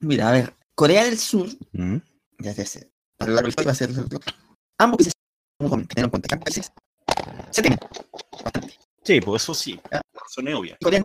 [0.00, 1.98] Mira, a ver, Corea del Sur, ¿Mm?
[2.38, 3.90] ya sé, a lo largo de la va a ser
[4.78, 5.12] ambos países
[5.58, 6.72] tener en cuenta que ambos países
[7.50, 7.78] se tienen
[8.42, 8.74] bastante.
[9.04, 10.00] Sí, pues eso sí, ¿Ah?
[10.28, 10.78] son obvias.
[10.82, 10.96] Ahora,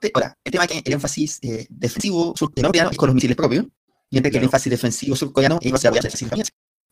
[0.43, 3.65] el tema es que el énfasis eh, defensivo surcoreano es con los misiles propios,
[4.11, 5.91] mientras que el énfasis defensivo surcoreano es a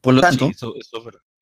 [0.01, 0.51] Por lo tanto,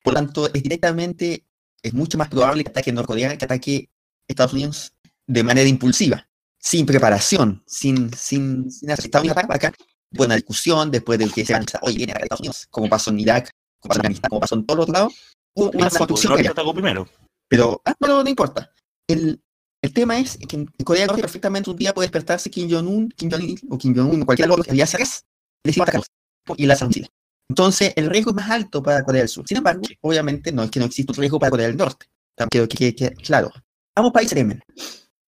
[0.02, 1.44] por lo tanto, es directamente,
[1.82, 3.90] es mucho más probable que ataque Norcorea que ataque
[4.28, 4.92] Estados Unidos
[5.26, 9.72] de manera impulsiva, sin preparación, sin, sin, sin hacer Estados Unidos para acá,
[10.10, 13.20] buena discusión, después de que se van hoy viene a Estados Unidos, como pasó en
[13.20, 13.50] Irak,
[13.80, 15.14] como pasó en Afganistán, como pasó en todos los lados,
[15.54, 16.54] hubo una construcción.
[16.74, 17.08] primero.
[17.48, 18.70] Pero, ah, no, no importa.
[19.06, 19.40] El,
[19.84, 23.10] el tema es que en Corea del Norte perfectamente un día puede despertarse Kim Jong-un,
[23.10, 25.26] Kim Jong-il o Kim Jong-un o cualquier otro que había cerrez
[25.62, 26.08] decimos atacarlos
[26.56, 27.10] y lanzan misiles.
[27.50, 29.46] Entonces, el riesgo es más alto para Corea del Sur.
[29.46, 32.06] Sin embargo, obviamente no es que no exista un riesgo para Corea del Norte.
[32.48, 33.52] Quiero que quede claro.
[33.94, 34.62] Ambos países temen.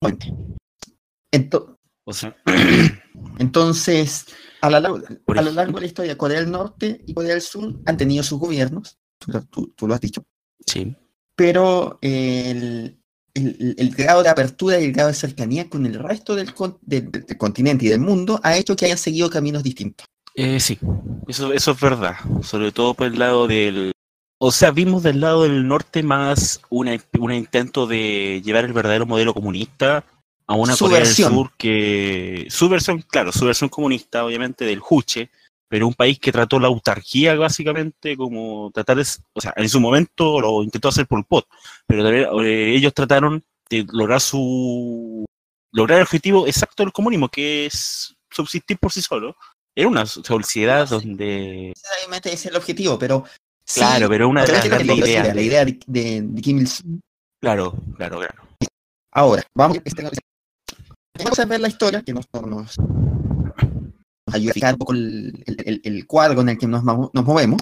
[1.31, 2.33] Entonces,
[3.39, 4.25] entonces
[4.59, 7.41] a, lo largo, a lo largo de la historia, Corea del Norte y Corea del
[7.41, 8.99] Sur han tenido sus gobiernos,
[9.49, 10.25] tú, tú lo has dicho.
[10.65, 10.93] Sí.
[11.37, 13.00] Pero el,
[13.33, 17.37] el, el, grado de apertura y el grado de cercanía con el resto del, del,
[17.37, 20.05] continente y del mundo ha hecho que hayan seguido caminos distintos.
[20.35, 20.79] Eh, sí,
[21.27, 23.91] eso, eso es verdad, sobre todo por el lado del...
[24.37, 26.87] O sea, vimos del lado del norte más un
[27.31, 30.03] intento de llevar el verdadero modelo comunista
[30.47, 32.47] a una Corea del Sur que...
[32.49, 35.29] Su versión, claro, su versión comunista, obviamente, del Juche,
[35.71, 39.79] pero un país que trató la autarquía básicamente como tratar de, o sea, en su
[39.79, 41.47] momento lo intentó hacer por Pot,
[41.87, 45.23] pero eh, ellos trataron de lograr su
[45.71, 49.37] lograr el objetivo exacto del comunismo, que es subsistir por sí solo.
[49.73, 53.23] Era una sociedad donde obviamente ese es el objetivo, pero
[53.73, 56.99] claro, pero una de las grandes ideas, la idea de, de, Kim Il Sung.
[57.39, 58.43] Claro, claro, claro.
[59.13, 59.77] Ahora, vamos,
[61.17, 62.75] vamos a ver la historia que nos, nos
[64.33, 67.61] a un poco el, cuadro en el que nos, movemos,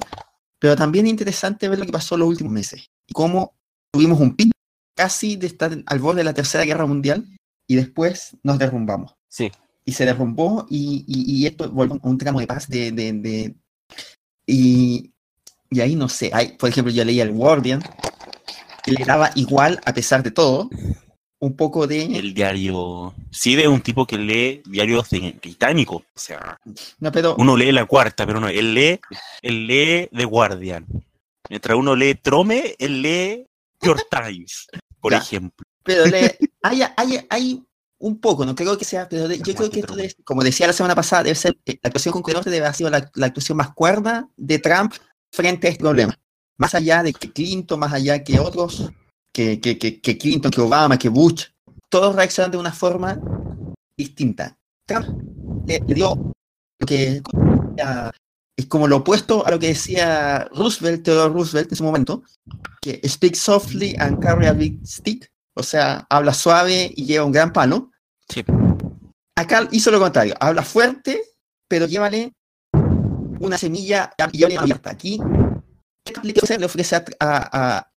[0.59, 3.53] pero también es interesante ver lo que pasó en los últimos meses y cómo
[3.91, 4.51] tuvimos un pico
[4.95, 7.25] casi de estar al borde de la Tercera Guerra Mundial
[7.67, 9.15] y después nos derrumbamos.
[9.31, 9.51] Sí.
[9.85, 13.13] y se derrumbó y, y, y esto volvió a un tramo de paz de, de,
[13.13, 13.55] de-
[14.47, 15.11] y,
[15.69, 17.81] y ahí no sé, hay, por ejemplo yo leía el Guardian
[18.83, 20.69] que le daba igual a pesar de todo
[21.41, 23.13] un poco de El diario.
[23.31, 26.01] Sí, de un tipo que lee diarios de británicos.
[26.13, 26.57] O sea,
[26.99, 28.99] no pero uno lee la cuarta, pero no, él lee,
[29.41, 30.85] él lee The Guardian.
[31.49, 33.45] Mientras uno lee Trome, él lee
[33.81, 34.67] York Times,
[34.99, 35.19] por Ya.
[35.19, 35.65] ejemplo.
[35.83, 37.63] pero le, hay, hay, hay
[38.01, 40.67] un poco, no creo que sea, pero de- yo creo que esto debe- como decía
[40.67, 43.57] la semana pasada, debe ser, eh, la actuación concurrente debe haber sido la, la actuación
[43.57, 44.93] más cuerda de Trump
[45.31, 46.17] frente a este problema.
[46.57, 48.89] Más allá de que Clinton, más allá que otros,
[49.33, 51.45] que, que, que, que Clinton, que Obama, que Bush,
[51.89, 53.19] todos reaccionan de una forma
[53.97, 54.57] distinta.
[54.87, 55.07] Trump
[55.67, 56.15] le, le dio
[56.79, 57.21] lo que
[58.57, 62.23] es como lo opuesto a lo que decía Roosevelt, Theodore Roosevelt en su momento,
[62.81, 67.31] que speak softly and carry a big stick, o sea, habla suave y lleva un
[67.31, 67.91] gran palo.
[68.27, 68.43] Sí.
[69.37, 71.21] Acá hizo lo contrario, habla fuerte,
[71.69, 72.33] pero llévale
[73.39, 74.89] una semilla y abierta.
[74.91, 75.19] Aquí,
[76.03, 76.57] ¿qué?
[76.57, 77.91] Le ofrece a, a- a-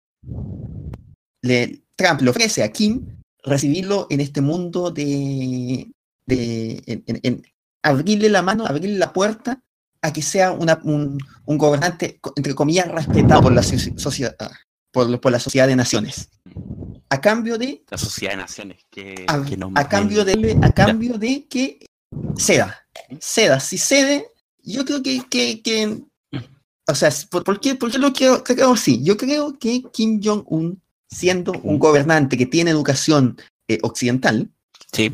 [1.41, 3.05] le- Trump le ofrece a Kim
[3.43, 5.91] recibirlo en este mundo de,
[6.25, 7.43] de en- en- en
[7.83, 9.61] abrirle la mano, abrirle la puerta
[10.01, 14.35] a que sea una- un, un gobernante, entre comillas, respetado por la soci- sociedad,
[14.91, 16.29] por, por la sociedad de naciones.
[17.09, 18.77] A cambio de La Sociedad de Naciones.
[18.89, 21.85] Que, a, que no- a cambio de a cambio de que
[22.37, 22.77] ceda
[23.19, 24.27] ceda si cede
[24.63, 26.01] yo creo que, que, que-
[26.87, 29.03] o sea ¿por, por qué, por qué lo creo, creo así?
[29.03, 30.81] yo creo que Kim Jong Un
[31.13, 34.49] siendo un gobernante que tiene educación eh, occidental
[34.93, 35.13] Sí.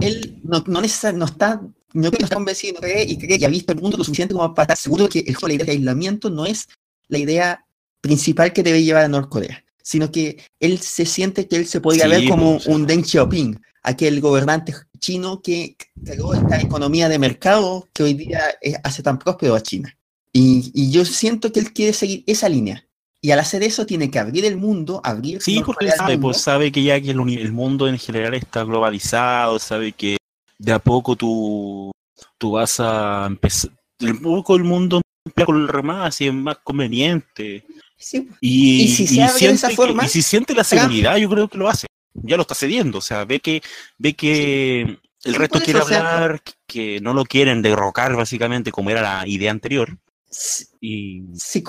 [0.00, 3.46] él no, no, no está no creo que no está convencido cree, y cree que
[3.46, 5.66] ha visto el mundo lo suficiente como para estar seguro de que el, la idea
[5.66, 6.68] de aislamiento no es
[7.08, 7.64] la idea
[8.00, 12.04] principal que debe llevar a Norcorea, sino que él se siente que él se podría
[12.04, 17.18] Sí, ver como pues, un Deng Xiaoping, aquel gobernante chino que creó esta economía de
[17.18, 18.42] mercado que hoy día
[18.82, 19.96] hace tan próspero a China.
[20.32, 22.83] Y, y yo siento que él quiere seguir esa línea.
[23.24, 26.70] Y al hacer eso tiene que abrir el mundo, abrir Sí, porque sabe, pues sabe
[26.70, 30.18] que ya que el, mundo en general está globalizado, sabe que
[30.58, 31.90] de a poco tú,
[32.36, 36.34] tú vas a empezar, de a poco el mundo empieza con el más y es
[36.34, 37.64] más conveniente.
[37.96, 41.16] Sí, Y, Y si se abre de siente que- y si siente la Trump- seguridad,
[41.16, 41.86] yo creo que lo hace.
[42.12, 43.62] Ya lo está cediendo, o sea, ve que,
[43.96, 49.00] ve que el resto quiere sea, hablar, que no lo quieren derrocar básicamente como era
[49.00, 49.96] la idea anterior.
[50.34, 51.62] Si,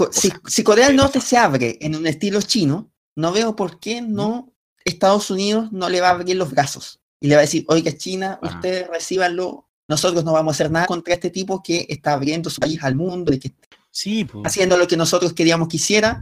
[0.57, 4.53] Y Corea del Norte se abre en un estilo chino, no veo por qué no
[4.83, 7.95] Estados Unidos no le va a abrir los brazos y le va a decir, oiga
[7.95, 8.55] China, Ajá.
[8.55, 12.59] ustedes recíbanlo, nosotros no vamos a hacer nada contra este tipo que está abriendo su
[12.59, 16.21] país al mundo y que está sí, pues, haciendo lo que nosotros queríamos que hiciera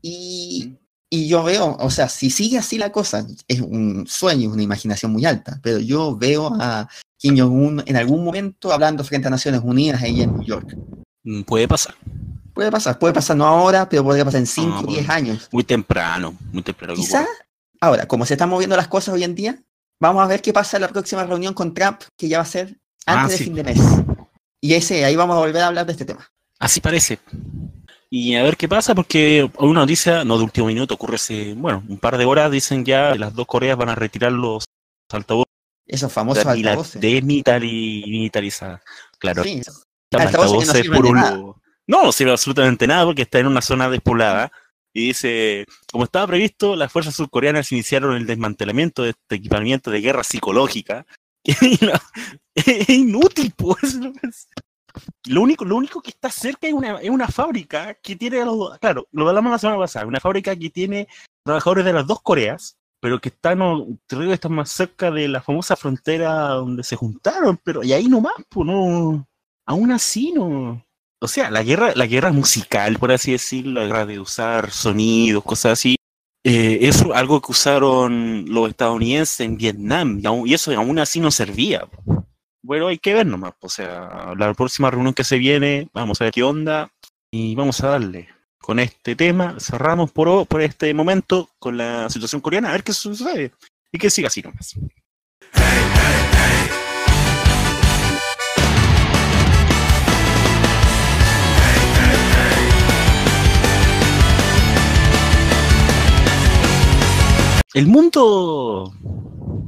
[0.00, 0.76] y,
[1.10, 5.12] y yo veo, o sea, si sigue así la cosa, es un sueño, una imaginación
[5.12, 9.62] muy alta, pero yo veo a Kim Jong-un en algún momento hablando frente a Naciones
[9.64, 10.76] Unidas ahí en New York.
[11.24, 11.94] Mm, puede pasar.
[12.54, 14.92] Puede pasar, puede pasar no ahora, pero podría pasar en 5 o bueno.
[14.92, 15.48] 10 años.
[15.50, 16.94] Muy temprano, muy temprano.
[16.94, 17.26] Quizá,
[17.80, 19.58] ahora, como se están moviendo las cosas hoy en día,
[20.00, 22.46] vamos a ver qué pasa en la próxima reunión con Trump, que ya va a
[22.46, 23.44] ser Ah, antes de sí.
[23.44, 23.78] fin de mes.
[24.60, 26.30] Y ese, ahí vamos a volver a hablar de este tema.
[26.60, 27.18] Así parece.
[28.08, 31.82] Y a ver qué pasa, porque una noticia, no de último minuto, ocurre hace, bueno,
[31.88, 34.64] un par de horas, dicen ya que las dos Coreas van a retirar los
[35.10, 35.52] altavoces
[35.86, 37.02] Esos famosos altavoces.
[37.02, 38.80] desmilitari- militarizadas.
[39.18, 39.60] Claro, Sí,
[40.22, 41.36] altavoces que no por un nada.
[41.86, 44.50] No, no sirve absolutamente nada porque está en una zona despoblada.
[44.96, 50.00] Y dice, como estaba previsto, las fuerzas surcoreanas iniciaron el desmantelamiento de este equipamiento de
[50.00, 51.04] guerra psicológica.
[52.54, 53.98] Es inútil, pues.
[55.26, 58.78] Lo único, lo único que está cerca es una, es una fábrica que tiene, los-
[58.78, 61.08] claro, lo hablamos la semana pasada, una fábrica que tiene
[61.44, 63.58] trabajadores de las dos Coreas, pero que están,
[64.06, 68.06] creo que están más cerca de la famosa frontera donde se juntaron, pero y ahí
[68.06, 69.26] nomás, pues no,
[69.66, 70.84] aún así no.
[71.20, 75.42] O sea, la guerra, la guerra musical, por así decirlo, la guerra de usar sonidos,
[75.42, 75.96] cosas así,
[76.44, 81.88] eh, es algo que usaron los estadounidenses en Vietnam, y, eso aún así no servía.
[82.62, 86.24] Bueno, hay que ver nomás, o sea, la próxima reunión que se viene, vamos a
[86.24, 86.90] ver qué onda,
[87.30, 92.42] y vamos a darle con este tema, cerramos por, por este momento con la situación
[92.42, 93.52] coreana, a ver qué sucede,
[93.90, 94.74] y que siga así nomás.
[107.74, 108.92] El mundo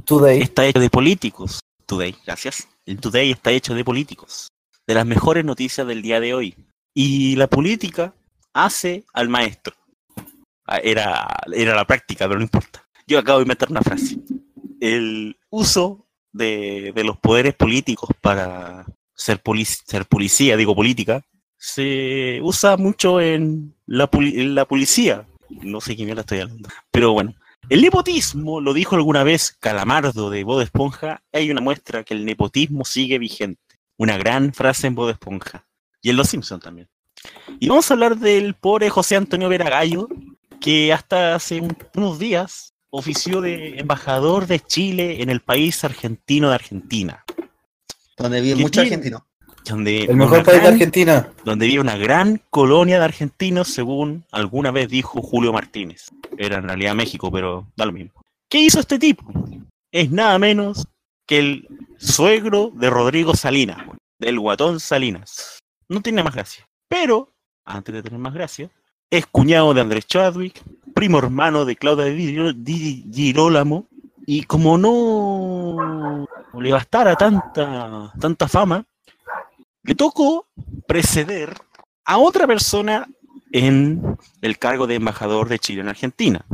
[0.05, 0.41] Today.
[0.41, 1.59] está hecho de políticos.
[1.87, 2.69] Today, gracias.
[2.87, 4.47] El Today está hecho de políticos.
[4.87, 6.55] De las mejores noticias del día de hoy.
[6.95, 8.15] Y la política
[8.55, 9.75] hace al maestro.
[10.67, 12.87] Ah, Era, era la práctica, pero no importa.
[13.09, 14.19] Yo acabo de inventar una frase.
[14.81, 21.23] El uso de, de los poderes políticos para ser, polic- ser policía, digo política,
[21.59, 25.27] se usa mucho en la, poli- en la policía.
[25.51, 26.69] No sé qué mierda estoy hablando.
[26.93, 27.35] Pero bueno,
[27.69, 32.25] el nepotismo, lo dijo alguna vez Calamardo de Bob Esponja, hay una muestra que el
[32.25, 33.61] nepotismo sigue vigente.
[33.97, 35.67] Una gran frase en Bob Esponja.
[36.03, 36.89] Y en Los Simpsons también.
[37.59, 40.09] Y vamos a hablar del pobre José Antonio Veragallo,
[40.61, 46.49] que hasta hace un- unos días ofició de embajador de Chile en el país argentino
[46.51, 47.25] de Argentina.
[48.17, 48.89] Donde vive ¿Qué mucho tiene?
[48.95, 49.27] argentino.
[49.69, 51.29] Donde El mejor país de Argentina.
[51.45, 56.11] donde vive una gran colonia de argentinos, según alguna vez dijo Julio Martínez.
[56.39, 58.13] Era en realidad México, pero da lo mismo.
[58.49, 59.25] ¿Qué hizo este tipo?
[59.91, 60.87] Es nada menos
[61.27, 63.79] que el suegro de Rodrigo Salinas,
[64.19, 65.59] del guatón Salinas.
[65.89, 66.67] No tiene más gracia.
[66.89, 67.33] Pero,
[67.65, 68.71] antes de tener más gracia,
[69.11, 70.63] es cuñado de Andrés Chadwick,
[70.95, 73.89] primo hermano de Claudia Di Girolamo,
[74.27, 76.27] y como no
[76.61, 78.85] le bastara tanta, tanta fama,
[79.87, 80.47] le tocó
[80.89, 81.55] preceder
[82.05, 83.09] a otra persona
[83.53, 86.45] en el cargo de embajador de Chile en Argentina.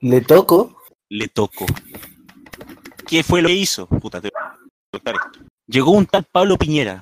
[0.00, 0.76] Le toco.
[1.08, 1.66] Le tocó.
[3.06, 3.86] ¿Qué fue lo que hizo?
[3.86, 4.58] Puta, te voy a
[4.90, 5.46] contar esto.
[5.66, 7.00] Llegó un tal Pablo Piñera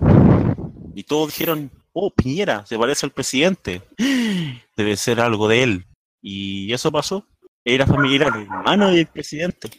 [0.95, 3.83] y todos dijeron, oh, Piñera, se parece al presidente.
[4.77, 5.87] Debe ser algo de él.
[6.23, 7.27] Y eso pasó.
[7.65, 9.71] Era familiar, hermano del presidente.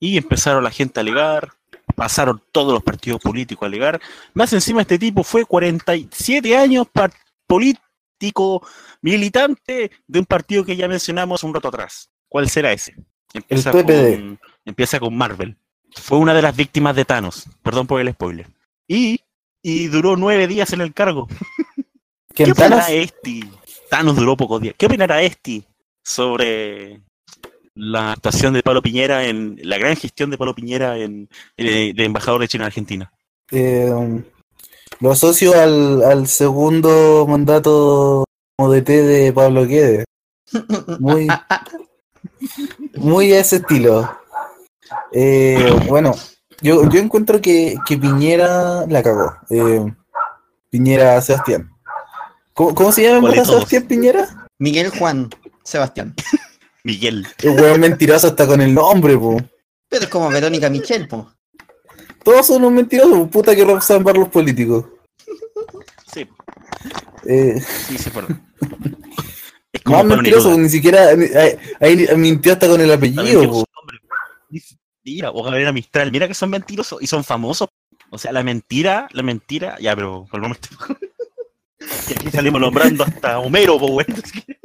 [0.00, 1.50] Y empezaron la gente a alegar,
[1.92, 4.00] pasaron todos los partidos políticos a alegar.
[4.34, 6.86] Más encima este tipo fue 47 años
[7.46, 8.66] político
[9.02, 12.10] militante de un partido que ya mencionamos un rato atrás.
[12.28, 12.94] ¿Cuál será ese?
[13.32, 15.56] Empieza con, empieza con Marvel.
[15.92, 17.46] Fue una de las víctimas de Thanos.
[17.62, 18.46] Perdón por el spoiler.
[18.86, 19.20] Y,
[19.62, 21.28] y duró nueve días en el cargo.
[22.34, 22.90] ¿Qué ¿Quién opinará Thanos?
[22.90, 23.40] este?
[23.88, 24.74] Thanos duró pocos días.
[24.78, 25.64] ¿Qué opinará este
[26.02, 27.00] sobre
[27.74, 32.04] la actuación de Pablo Piñera en la gran gestión de Pablo Piñera en, eh, de
[32.04, 33.12] embajador de China en Argentina?
[33.50, 34.22] Eh,
[35.00, 38.24] lo asocio al, al segundo mandato
[38.56, 40.04] como DT de Pablo Guedes.
[40.98, 41.28] Muy,
[42.96, 44.10] muy a ese estilo.
[45.12, 46.14] Eh, bueno,
[46.60, 49.36] yo, yo encuentro que, que Piñera la cagó.
[49.48, 49.94] Eh,
[50.68, 51.70] Piñera Sebastián.
[52.52, 53.44] ¿Cómo, cómo se llama en ¿Cuál de?
[53.44, 54.48] Sebastián Piñera?
[54.58, 55.30] Miguel Juan
[55.64, 56.14] Sebastián.
[56.84, 57.26] Miguel.
[57.38, 59.36] El weón mentiroso hasta con el nombre, po.
[59.88, 61.32] Pero es como Verónica Michel, po.
[62.24, 64.86] Todos son unos mentirosos, puta que roban para los políticos.
[66.12, 66.26] Sí,
[67.26, 68.42] Eh, sí, se fueron.
[69.72, 73.64] Es como más mentiroso, ni siquiera ahí, ahí mintió hasta con el apellido, po.
[75.02, 76.12] Mentira, o Gabriela Mistral.
[76.12, 77.68] Mira que son mentirosos y son famosos.
[78.10, 79.76] O sea, la mentira, la mentira.
[79.80, 80.68] Ya, pero por el momento.
[82.08, 84.06] Y aquí salimos nombrando hasta Homero, po, güey.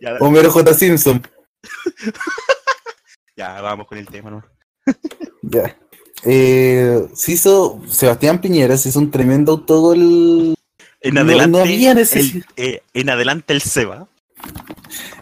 [0.00, 0.16] Ya.
[0.20, 0.74] Homero J.
[0.74, 1.22] Simpson.
[3.36, 4.44] ya, vamos con el tema, ¿no?
[5.42, 5.76] Ya.
[6.24, 10.54] Eh, se hizo, Sebastián Piñera se hizo un tremendo autogol.
[11.00, 12.46] En adelante, no había necesidad.
[12.56, 14.06] el, eh, en adelante el Seba.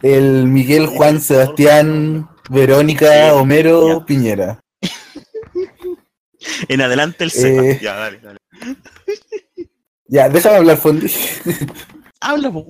[0.03, 4.07] El Miguel, Juan, Sebastián, Verónica, Homero, ya.
[4.07, 4.61] Piñera.
[6.69, 7.65] En adelante el Seba.
[7.65, 7.79] Eh.
[7.83, 8.39] Ya, dale, dale.
[10.07, 11.13] Ya, déjame hablar, Fondi.
[12.21, 12.65] Habla, güey.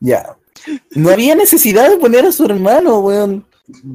[0.00, 0.36] Ya.
[0.94, 3.46] No había necesidad de poner a su hermano, weón.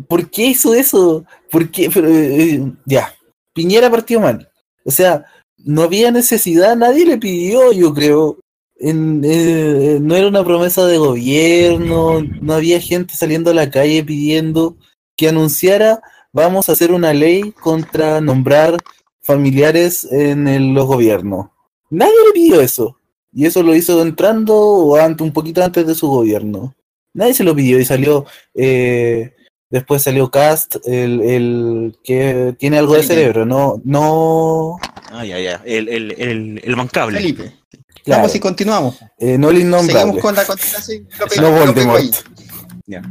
[0.07, 1.25] ¿Por qué hizo eso?
[1.49, 1.89] ¿Por qué?
[1.93, 3.13] Pero, eh, ya.
[3.53, 4.49] Piñera partió mal.
[4.85, 5.25] O sea,
[5.57, 8.37] no había necesidad, nadie le pidió, yo creo.
[8.77, 14.03] En- eh, no era una promesa de gobierno, no había gente saliendo a la calle
[14.03, 14.75] pidiendo
[15.15, 16.01] que anunciara
[16.33, 18.77] vamos a hacer una ley contra nombrar
[19.21, 21.47] familiares en el- los gobiernos.
[21.89, 22.97] Nadie le pidió eso.
[23.33, 26.75] Y eso lo hizo entrando o ante, un poquito antes de su gobierno.
[27.13, 28.25] Nadie se lo pidió y salió.
[28.55, 29.33] eh,
[29.69, 33.45] después salió Cast, el, el que tiene algo de cerebro.
[33.45, 34.77] No, no.
[35.11, 35.61] Ah, ya, ya.
[35.65, 37.17] El, el, el, el bancable.
[37.19, 37.51] Felipe.
[38.03, 38.99] Claro, Vamos y continuamos.
[39.17, 40.01] eh, no el innombrable.
[40.01, 41.07] Seguimos con la continuación.
[41.41, 42.01] No Voldemort.
[42.85, 43.01] pegó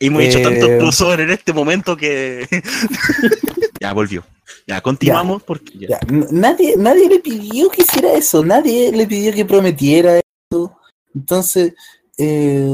[0.00, 2.46] Hemos hecho Eh, tantos crossover en este momento que.
[3.80, 4.24] ya, volvió.
[4.66, 5.72] Ya, continuamos porque.
[5.78, 6.00] ya.
[6.30, 10.18] Nadie, nadie le pidió que hiciera eso, nadie le pidió que prometiera
[10.50, 10.76] eso.
[11.14, 11.74] Entonces,
[12.18, 12.66] eh,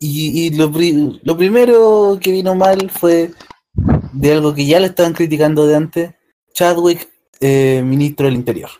[0.00, 3.30] y, y lo, pri- lo primero que vino mal fue
[4.12, 6.10] de algo que ya le estaban criticando de antes,
[6.52, 7.08] Chadwick,
[7.40, 8.70] eh, ministro del Interior.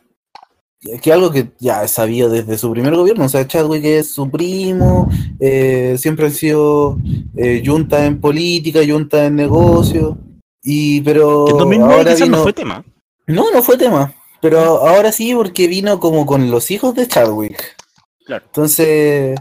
[0.83, 4.29] Que que algo que ya sabido desde su primer gobierno, o sea, Chadwick es su
[4.29, 5.09] primo,
[5.39, 6.99] eh, siempre han sido
[7.37, 10.19] eh, junta en política, junta en negocio,
[10.63, 12.85] y pero 2009 ahora quizás no vino- fue tema.
[13.29, 14.13] no, no fue tema.
[14.41, 17.77] Pero ahora sí, porque vino como con los hijos de Chadwick.
[18.27, 18.45] Claro.
[18.47, 19.39] Entonces,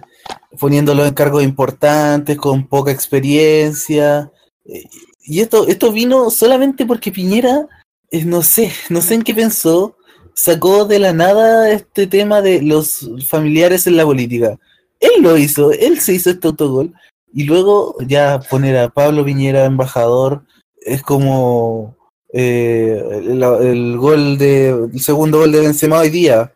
[0.59, 4.31] poniéndolo en cargos importantes, con poca experiencia.
[4.65, 4.83] eh,
[5.23, 7.67] y esto, esto vino solamente porque Piñera,
[8.11, 9.95] eh, no sé, no sé en qué pensó,
[10.33, 14.57] sacó de la nada este tema de los familiares en la política.
[14.99, 16.93] Él lo hizo, él se hizo este autogol.
[17.33, 20.43] Y luego ya poner a Pablo Piñera embajador
[20.81, 21.95] es como
[22.33, 26.53] eh, el, gol de el segundo gol de Benzema hoy día.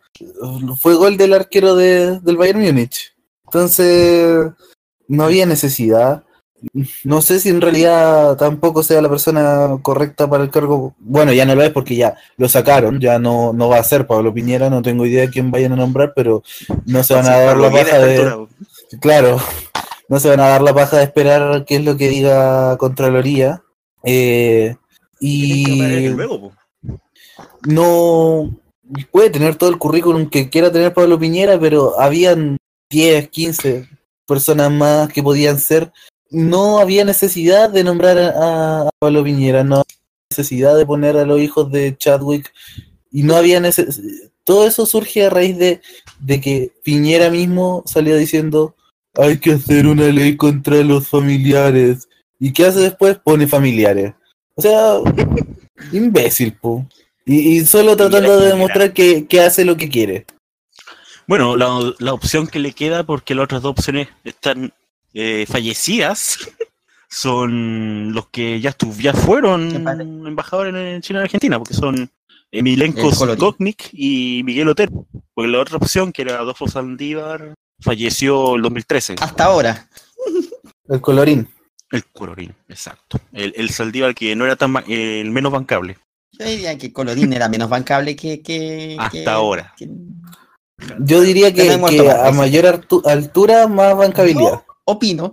[0.80, 3.14] Fue gol del arquero de- del Bayern Múnich.
[3.44, 4.46] Entonces,
[5.08, 6.24] no había necesidad.
[7.04, 10.94] No sé si en realidad tampoco sea la persona correcta para el cargo.
[10.98, 14.06] Bueno, ya no lo es porque ya lo sacaron, ya no, no va a ser
[14.06, 16.42] Pablo Piñera, no tengo idea de quién vayan a nombrar, pero
[16.86, 18.46] no se van a dar la paja de...
[19.00, 19.38] Claro,
[20.08, 23.62] no se van a dar la paja de esperar qué es lo que diga Contraloría.
[24.02, 24.76] Eh,
[25.20, 26.52] y Luego,
[27.66, 28.56] no
[29.10, 32.56] puede tener todo el currículum que quiera tener Pablo Piñera, pero habían
[32.90, 33.88] 10, 15
[34.26, 35.92] personas más que podían ser.
[36.30, 39.96] No había necesidad de nombrar a, a Pablo Piñera, no había
[40.30, 42.52] necesidad de poner a los hijos de Chadwick
[43.10, 44.30] y no había necesidad.
[44.44, 45.80] Todo eso surge a raíz de,
[46.20, 48.76] de que Piñera mismo salió diciendo
[49.18, 52.08] hay que hacer una ley contra los familiares.
[52.38, 53.18] ¿Y qué hace después?
[53.18, 54.14] Pone familiares.
[54.54, 54.98] O sea,
[55.92, 56.86] imbécil, po.
[57.24, 60.26] Y, y solo tratando de demostrar que, que hace lo que quiere.
[61.26, 64.72] Bueno, la, la opción que le queda, porque las otras dos opciones están
[65.18, 66.38] eh, fallecidas,
[67.08, 68.74] son los que ya,
[69.14, 69.72] fueron
[70.26, 72.10] embajadores en China y Argentina, porque son
[72.52, 73.36] Milenko El Colorín.
[73.38, 75.06] Skoknik y Miguel Otero.
[75.34, 79.16] Porque la otra opción, que era Adolfo Saldívar, falleció en 2013.
[79.20, 79.88] Hasta ahora.
[80.88, 81.48] El colorín.
[81.90, 83.18] El Colorín, exacto.
[83.32, 85.98] El, el Saldívar que no era tan eh, el menos bancable.
[86.32, 88.42] Yo diría que Colorín era menos bancable que.
[88.42, 89.72] que Hasta que- ahora.
[89.76, 89.88] que-
[90.98, 94.65] Yo diría que, que a mayor altu- altura, más bancabilidad.
[94.86, 95.30] Opino.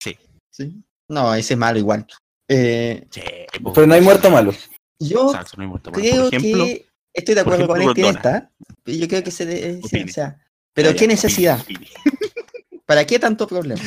[0.00, 0.16] Sí.
[0.50, 0.82] Sí.
[1.08, 2.06] No, ese es malo igual.
[2.48, 3.20] Eh, Sí,
[3.62, 3.72] po.
[3.72, 4.52] Pero no hay muerto malo.
[4.98, 5.90] yo Exacto, no hay muerto.
[5.90, 8.10] Bueno, creo por ejemplo, que estoy de acuerdo con en Rondona.
[8.10, 8.50] esta.
[8.86, 9.74] Yo creo que se debe.
[9.74, 10.04] sí, Opine.
[10.10, 10.42] o sea,
[10.72, 11.60] pero ya, qué necesidad.
[11.60, 12.82] opine, opine.
[12.86, 13.82] ¿Para qué tanto problema?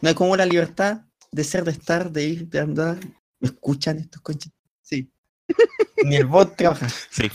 [0.00, 2.98] No hay como la libertad de ser, de estar, de ir, de andar.
[3.40, 4.52] ¿Me escuchan estos conchas?
[4.82, 5.10] Sí.
[6.04, 6.88] Ni el bot trabaja.
[7.10, 7.30] Sí.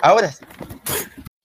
[0.00, 0.44] Ahora sí.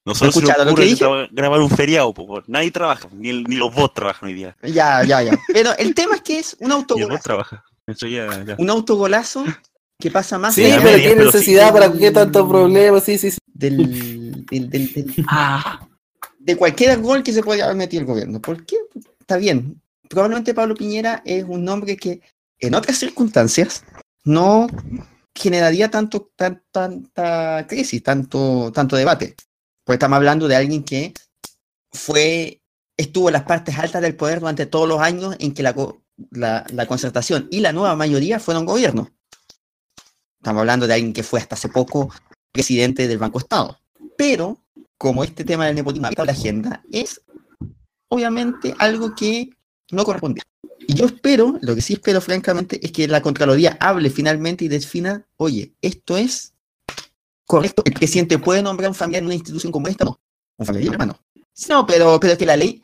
[0.08, 1.04] Nosotros escucharon lo que dije?
[1.06, 4.56] graba- grabar un feriado, po, nadie trabaja, ni, el- ni los bots trabajan hoy día.
[4.64, 5.38] Ya, ya, ya.
[5.54, 7.24] Pero el tema es que es un Ni el bot autogolazo.
[7.24, 7.64] trabaja.
[7.86, 8.56] Eso ya, ya.
[8.58, 9.46] Un autogolazo
[10.00, 11.16] que pasa más Sí, de pero qué sí.
[11.26, 13.00] necesidad, ¿para qué tanto problema?
[13.02, 13.38] Sí, sí, sí.
[13.46, 15.88] del, del, del- del- Ah,
[16.40, 18.40] de cualquier gol que se podía haber metido el gobierno.
[18.42, 18.78] ¿Por qué?
[19.20, 19.82] Está bien.
[20.10, 22.22] Probablemente Pablo Piñera es un nombre que
[22.60, 23.84] en otras circunstancias
[24.24, 24.68] no
[25.36, 29.36] generaría tanto, tan- tanta crisis, tanto, tanto debate.
[29.88, 31.14] Porque estamos hablando de alguien que
[31.94, 32.62] fue,
[32.98, 35.74] estuvo en las partes altas del poder durante todos los años en que la,
[36.32, 39.10] la, la concertación y la nueva mayoría fueron gobierno.
[40.42, 42.14] Estamos hablando de alguien que fue hasta hace poco
[42.52, 43.80] presidente del Banco Estado.
[44.18, 44.62] Pero,
[44.98, 47.22] como este tema del nepotismo habita en la agenda, es
[48.10, 49.52] obviamente algo que
[49.92, 50.42] no corresponde.
[50.80, 54.68] Y yo espero, lo que sí espero francamente, es que la Contraloría hable finalmente y
[54.68, 56.56] defina, oye, esto es
[57.48, 60.20] correcto, el presidente puede nombrar un familiar en una institución como esta, no,
[60.58, 61.18] un familiar hermano.
[61.70, 62.82] No, pero, pero es que la ley,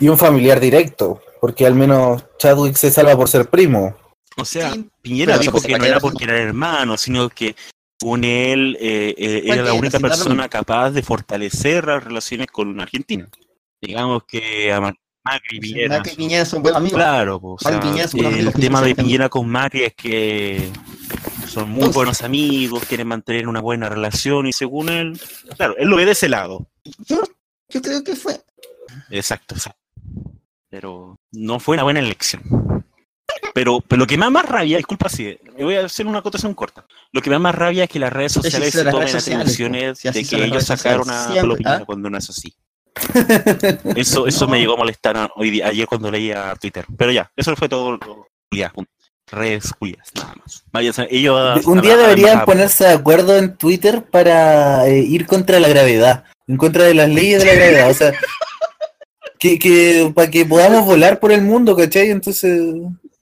[0.00, 3.94] Y un familiar directo, porque al menos Chadwick se salva por ser primo.
[4.38, 7.54] o sea, Sí, Piñera dijo que no era porque era hermano, sino que
[8.00, 13.28] según él eh, eh, era la única persona capaz de fortalecer las relaciones con Argentina.
[13.82, 14.94] Digamos que a Ma-
[15.24, 15.96] Macri y Piñera.
[15.98, 16.96] Macri y Piñera son buenos amigos.
[16.98, 18.96] Claro, o sea, son el tema de 100%.
[18.96, 20.70] Piñera con Macri es que
[21.54, 25.20] son muy buenos amigos, quieren mantener una buena relación y según él,
[25.56, 26.66] claro, él lo ve de ese lado.
[27.06, 27.22] Yo,
[27.68, 28.40] yo creo que fue,
[29.10, 29.80] Exacto, exacto.
[30.70, 32.42] Pero no fue una buena elección.
[33.54, 36.54] Pero, pero lo que me da más rabia, disculpa si voy a hacer una acotación
[36.54, 36.84] corta.
[37.12, 39.42] Lo que me da más rabia es que las redes sociales se tomen redes sociales,
[39.42, 41.84] atribuciones sí, así de que ellos sacaron sociales, a siempre, Pablo Piñera ¿ah?
[41.84, 42.54] cuando no es así.
[43.96, 46.86] Eso, eso me llegó a molestar hoy día, ayer cuando leía Twitter.
[46.96, 47.98] Pero ya, eso fue todo.
[48.52, 48.93] Ya, punto.
[49.34, 50.64] Redes Julias, nada más.
[51.10, 56.24] Ellos Un día deberían ponerse de acuerdo en Twitter para eh, ir contra la gravedad,
[56.46, 57.90] en contra de las leyes de la gravedad.
[57.90, 58.12] O sea,
[59.38, 62.10] que, que para que podamos volar por el mundo, ¿cachai?
[62.10, 62.74] Entonces,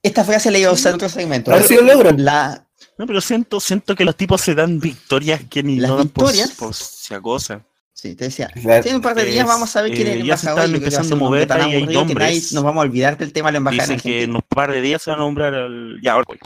[0.02, 1.52] esta frase la iba a usar en otro segmento.
[1.52, 2.24] a ver si lo logran.
[2.24, 2.66] La,
[2.98, 6.08] No, pero siento, siento que los tipos se dan victorias que ni Las no dan
[6.08, 6.56] por, victorias.
[6.56, 7.64] por si cosa.
[8.02, 8.82] Sí, te decía, Claro.
[8.82, 10.36] Sí, en un par de días Es, vamos a ver quién es eh, el ya
[10.36, 10.64] se embajador.
[10.64, 12.26] están yo creo que va a empezando a mover tan ahí, hay aburrido que nadie
[12.34, 12.52] nombres.
[12.52, 13.84] nos vamos a olvidar del tema de la embajada.
[13.84, 16.00] en Dicen que en un par de días se van a nombrar al.
[16.02, 16.38] Ya, ahora voy.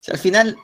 [0.00, 0.56] Sea, al final,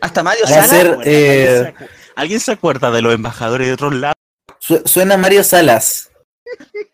[0.00, 3.66] hasta Mario Va a Sala, ser- ¿Alguien, eh, se ¿Alguien se acuerda de los embajadores
[3.66, 4.16] de otros lados?
[4.58, 6.10] Su- suena Mario Salas.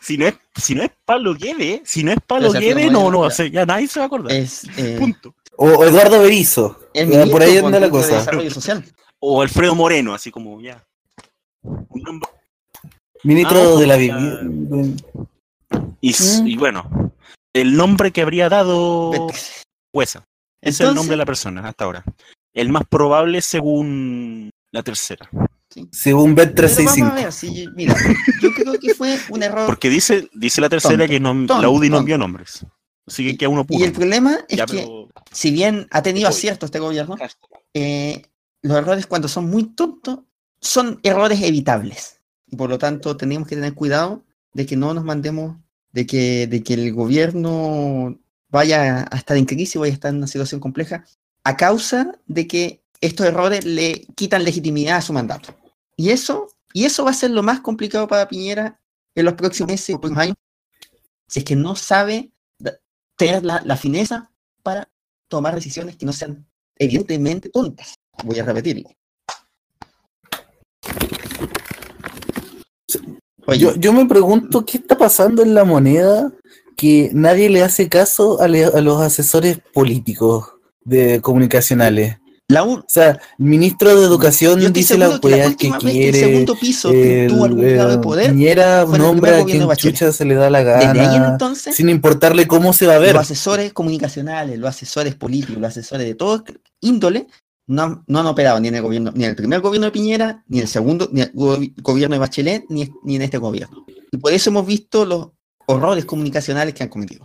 [0.00, 3.20] Si no es, si no es Pablo Guede, si no es Pablo Guede, no, no
[3.20, 4.32] va ya nadie se va a acordar.
[4.32, 5.34] Es eh, Punto.
[5.58, 6.88] O, Eduardo Berizo.
[6.94, 8.18] Ya, por ahí anda la con- de cosa.
[8.20, 8.82] Desarrollo Social.
[9.20, 10.84] O Alfredo Moreno, así como ya.
[11.62, 12.30] Un nombre-
[13.24, 15.02] Ministro Ah, de la vivienda.
[16.00, 16.46] Y, Mm.
[16.46, 17.12] y bueno,
[17.52, 19.10] el nombre que habría dado
[19.92, 20.24] Huesa.
[20.60, 22.04] Ese es el nombre de la persona hasta ahora.
[22.54, 25.28] El más probable según la tercera.
[25.90, 27.14] Según vamos a Bet365.
[27.14, 27.94] ver, si- mira,
[28.40, 29.66] yo creo que fue un error.
[29.66, 32.64] Porque dice, dice la tercera Tonto, que no, tonto, la UDI no envió nombres.
[33.06, 33.80] Así que queda uno puro.
[33.80, 37.16] Y el problema es Ya, que, pero- si bien ha tenido acierto este gobierno,
[37.74, 38.22] eh,
[38.62, 40.20] los errores cuando son muy tontos
[40.60, 42.20] son errores evitables.
[42.46, 45.56] Y por lo tanto tenemos que tener cuidado de que no nos mandemos,
[45.92, 50.18] de que, de que el gobierno vaya a estar en crisis, vaya a estar en
[50.18, 51.04] una situación compleja,
[51.44, 55.54] a causa de que estos errores le quitan legitimidad a su mandato.
[55.96, 58.80] Y eso, y eso va a ser lo más complicado para Piñera
[59.14, 60.36] en los próximos meses, los próximos años,
[61.26, 62.32] si es que no sabe
[63.16, 64.30] tener la fineza
[64.62, 64.88] para
[65.28, 66.46] tomar decisiones que no sean
[66.76, 67.97] evidentemente tontas.
[68.24, 68.88] Voy a repetirlo.
[73.46, 76.30] Oye, Yo, yo me pregunto qué está pasando en la moneda
[76.76, 80.44] que nadie le hace caso a, le- a los asesores políticos
[80.84, 82.18] de comunicacionales.
[82.48, 85.56] la un- O sea, el ministro de Educación dice la seguro que la weá que
[85.56, 86.20] que el quiere.
[86.20, 89.68] segundo piso que tuvo algún el, grado de eh, poder, Piñera el nombra a quien
[89.76, 92.94] chucha se le da la desde ahí en gana, entonces, sin importarle cómo se va
[92.94, 93.14] a ver.
[93.14, 96.44] los asesores comunicacionales, los asesores políticos, los asesores de todo
[96.80, 97.26] índole,
[97.68, 99.92] no, han- no han operado ni en el gobierno, ni en el primer gobierno de
[99.92, 103.22] Piñera, ni en el segundo, ni en el go- gobierno de Bachelet, ni, ni en
[103.22, 103.86] este gobierno.
[104.10, 105.28] Y por eso hemos visto los
[105.66, 107.24] horrores comunicacionales que han cometido.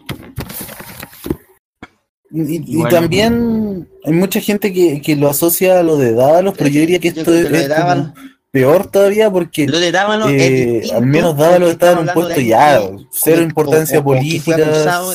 [2.36, 6.80] Y, también hay mucha gente que, que lo asocia a lo de Dávalos, pero yo
[6.82, 8.14] diría que Yo esto creo es, que es Dávalos-
[8.50, 10.50] peor todavía porque Lo de Dávalos es eh,
[10.82, 12.82] distinto al menos Dávalos estaba en un puesto ya,
[13.12, 14.58] cero que- importancia o- o- política,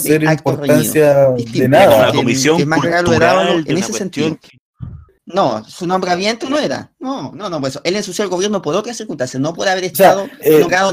[0.01, 2.11] cero importancia de nada.
[2.13, 4.39] que- comisión que más de Dávalos en una ese sentido.
[5.35, 6.91] No, su nombramiento no era.
[6.99, 9.95] No, no, no, pues él ensució el gobierno por otras circunstado, no por haber O
[9.95, 10.93] sea, estado eh, nombrado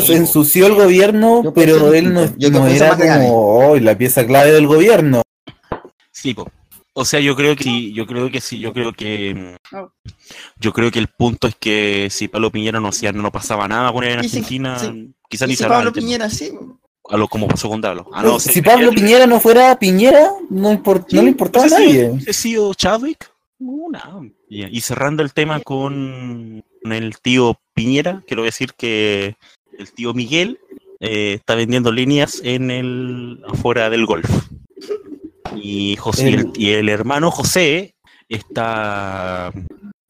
[0.00, 0.12] cargo.
[0.12, 2.36] ensució el gobierno, Yo pero él no.
[2.36, 5.22] Yo no era como "Ay, la pieza clave del gobierno.
[6.10, 6.48] Sí, po.
[6.94, 9.76] O sea, yo creo que sí, yo creo que sí, yo creo que mm,
[10.58, 13.92] yo creo que el punto es que si Pablo Piñera no hacía, no pasaba nada
[13.92, 15.14] con él en Y si- Argentina, sí.
[15.28, 15.92] quizás ni si Pablo.
[15.92, 16.50] Piñera, sí.
[17.10, 18.06] a lo como pasó con Dalo.
[18.12, 21.68] A no ser si Pablo Piñera no fuera Piñera, no, import- no le importaba a
[21.68, 22.10] sido- nadie.
[22.10, 23.30] hubiese sido Chadwick?
[23.58, 24.20] Nada.
[24.48, 29.36] Y, cerrando el tema con, con el tío Piñera, quiero decir que
[29.78, 30.58] el tío Miguel
[31.00, 34.28] eh, está vendiendo líneas en el afuera del golf.
[35.56, 37.94] Y José El- y el hermano José
[38.28, 39.52] está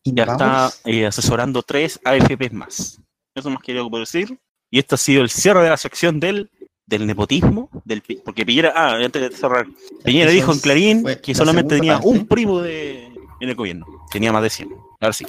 [0.04, 3.00] ya está eh, asesorando tres AFPs más.
[3.34, 4.38] Eso más quería decir.
[4.70, 6.50] Y este ha sido el cierre de la sección del,
[6.86, 9.66] del nepotismo, del, porque Piñera, ah, antes de cerrar,
[10.04, 12.08] Piñera dijo en Clarín que la solamente tenía parte.
[12.08, 13.07] un primo de,
[13.40, 14.68] en el gobierno, tenía más de 100.
[15.00, 15.26] Ahora sí.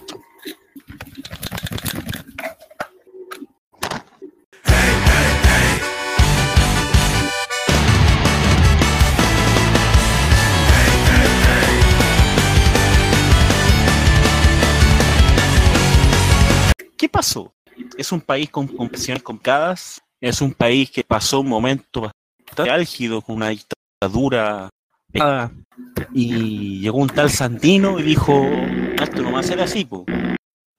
[16.97, 17.53] ¿Qué pasó?
[17.97, 23.21] Es un país con confesiones complicadas, es un país que pasó un momento bastante álgido
[23.21, 24.69] con una dictadura
[26.13, 28.45] y llegó un tal Santino y dijo,
[28.99, 30.05] "Ah, esto no va a ser así, po".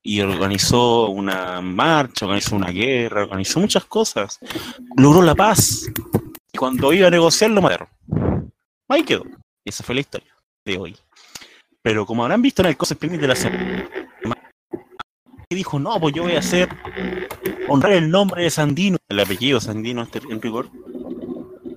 [0.02, 4.38] y organizó una marcha, organizó una guerra, organizó muchas cosas,
[4.96, 5.90] logró la paz,
[6.52, 7.88] y cuando iba a negociar lo mataron.
[8.88, 9.24] Ahí quedó.
[9.64, 10.96] Esa fue la historia de hoy.
[11.82, 13.88] Pero como habrán visto en el Picnic de la semana,
[15.48, 16.68] que dijo, no, pues yo voy a hacer,
[17.68, 20.70] honrar el nombre de Sandino, el apellido Sandino este- en rigor,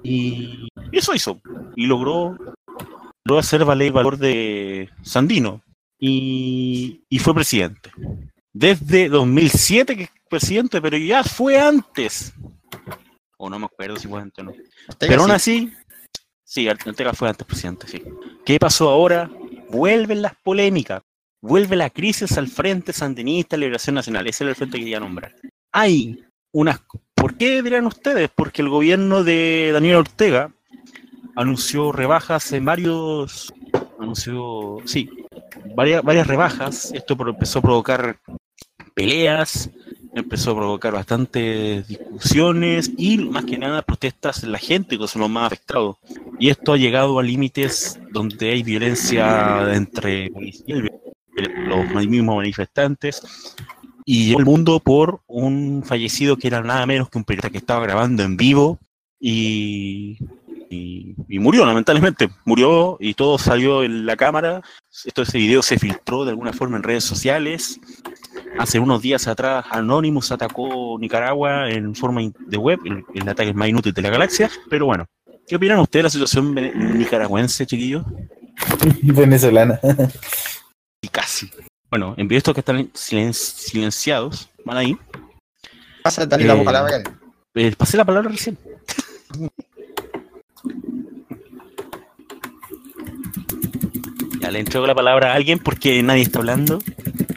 [0.03, 0.67] y
[0.97, 1.41] eso hizo,
[1.75, 2.37] y logró,
[3.25, 5.61] logró hacer valer el valor de Sandino,
[5.99, 7.91] y, y fue presidente.
[8.51, 12.33] Desde 2007 que es presidente, pero ya fue antes.
[13.37, 14.53] O no me acuerdo si fue antes o no.
[14.99, 15.35] Pero aún sí.
[15.35, 15.73] así,
[16.43, 18.03] sí, Ortega fue antes presidente, sí.
[18.45, 19.29] ¿Qué pasó ahora?
[19.69, 21.01] Vuelven las polémicas,
[21.41, 25.35] vuelve la crisis al Frente Sandinista Liberación Nacional, ese era el frente que quería nombrar.
[25.71, 26.81] Hay unas...
[27.15, 28.29] ¿Por qué dirán ustedes?
[28.35, 30.53] Porque el gobierno de Daniel Ortega
[31.35, 33.53] anunció rebajas en varios...
[33.99, 35.09] Anunció, sí,
[35.75, 36.91] varias, varias rebajas.
[36.93, 38.19] Esto empezó a provocar
[38.93, 39.69] peleas,
[40.13, 45.21] empezó a provocar bastantes discusiones y más que nada protestas en la gente, que son
[45.21, 45.97] los más afectados.
[46.39, 50.31] Y esto ha llegado a límites donde hay violencia entre
[51.67, 53.21] los mismos manifestantes.
[54.05, 57.59] y llegó al mundo por un fallecido que era nada menos que un periodista que
[57.59, 58.79] estaba grabando en vivo
[59.17, 60.17] y,
[60.73, 62.29] y, y murió, lamentablemente.
[62.45, 64.61] Murió y todo salió en la cámara.
[65.05, 67.79] Esto, ese video se filtró de alguna forma en redes sociales.
[68.59, 73.53] Hace unos días atrás, Anonymous atacó Nicaragua en forma in- de web, el, el ataque
[73.53, 74.49] más inútil de la galaxia.
[74.69, 75.05] Pero bueno,
[75.47, 76.53] ¿qué opinan ustedes de la situación
[76.97, 78.03] nicaragüense, chiquillos?
[79.01, 79.79] Venezolana.
[81.01, 81.49] Y casi.
[81.89, 84.97] Bueno, envío estos que están silen- silenciados, van ahí.
[86.03, 87.03] Pasa, dale la Eh, palabra.
[87.55, 88.57] Eh, pasé la palabra recién.
[94.39, 96.79] Ya le entrego la palabra a alguien porque nadie está hablando.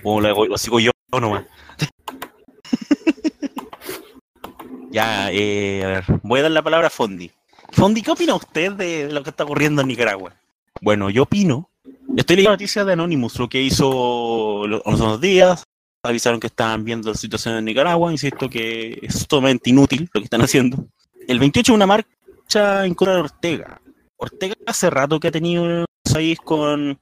[0.02, 1.44] O lo, sigo yo nomás.
[4.90, 7.30] ya, eh, a ver, voy a dar la palabra a Fondi.
[7.72, 10.34] Fondi, ¿qué opina usted de lo que está ocurriendo en Nicaragua?
[10.80, 11.70] Bueno, yo opino.
[12.16, 15.64] Estoy leyendo noticias de Anonymous, lo que hizo los unos días.
[16.02, 18.12] Avisaron que estaban viendo la situación en Nicaragua.
[18.12, 20.86] Insisto que es totalmente inútil lo que están haciendo.
[21.26, 22.15] El 28 una marcha
[22.54, 23.80] en contra de Ortega.
[24.16, 26.98] Ortega hace rato que ha tenido país con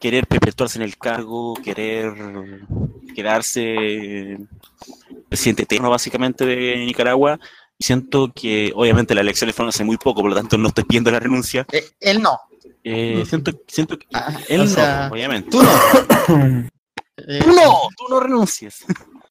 [0.00, 2.12] querer perpetuarse en el cargo, querer
[3.14, 4.38] quedarse
[5.28, 7.38] presidente eterno básicamente de Nicaragua.
[7.78, 10.84] Y siento que obviamente las elecciones fueron hace muy poco, por lo tanto no estoy
[10.84, 11.66] pidiendo la renuncia.
[11.72, 12.38] Eh, él no.
[12.84, 15.50] Eh, siento, siento que Ah, él no, sea, obviamente.
[15.50, 16.68] tú no.
[17.28, 18.82] Eh, Tú no, tú no renuncies.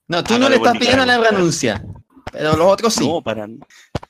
[0.06, 1.84] No, tú Ah, no le estás pidiendo la renuncia.
[2.32, 3.06] Pero los otros sí.
[3.06, 3.48] No, para.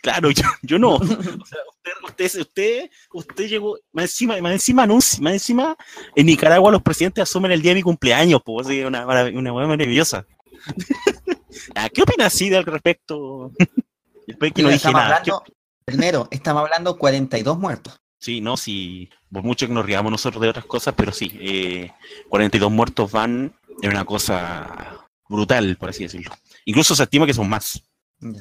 [0.03, 0.95] Claro, yo, yo no.
[1.01, 1.61] O sea,
[2.05, 3.79] usted, usted, usted, usted llegó.
[3.93, 5.77] Más encima, más encima anuncia, más encima,
[6.15, 9.67] en Nicaragua los presidentes asumen el día de mi cumpleaños, pues así, una, una hueá
[9.67, 10.27] maravillosa.
[11.75, 13.51] Ah, ¿Qué opinas así al respecto?
[14.27, 15.21] Después que no dije nada.
[15.23, 15.45] ¿qué hablando,
[15.85, 18.01] primero, estamos hablando 42 muertos.
[18.21, 21.91] Sí, no, sí, por mucho que nos riamos nosotros de otras cosas, pero sí, eh,
[22.29, 26.31] 42 muertos van es una cosa brutal, por así decirlo.
[26.67, 27.83] Incluso se estima que son más.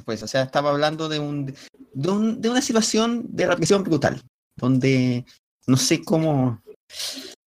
[0.06, 1.54] Pues, o sea, estaba hablando de, un,
[1.94, 4.22] de, un- de una situación de represión brutal,
[4.58, 5.26] donde
[5.68, 6.62] no sé cómo...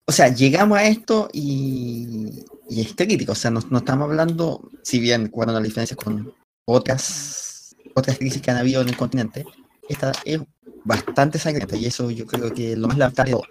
[0.07, 3.33] O sea, llegamos a esto y, y es crítico.
[3.33, 6.33] O sea, no, no estamos hablando, si bien guardando las diferencias con
[6.67, 9.45] otras, otras crisis que han habido en el continente,
[9.89, 10.41] esta es
[10.85, 13.47] bastante sangrienta y eso yo creo que lo más lamentable de todo.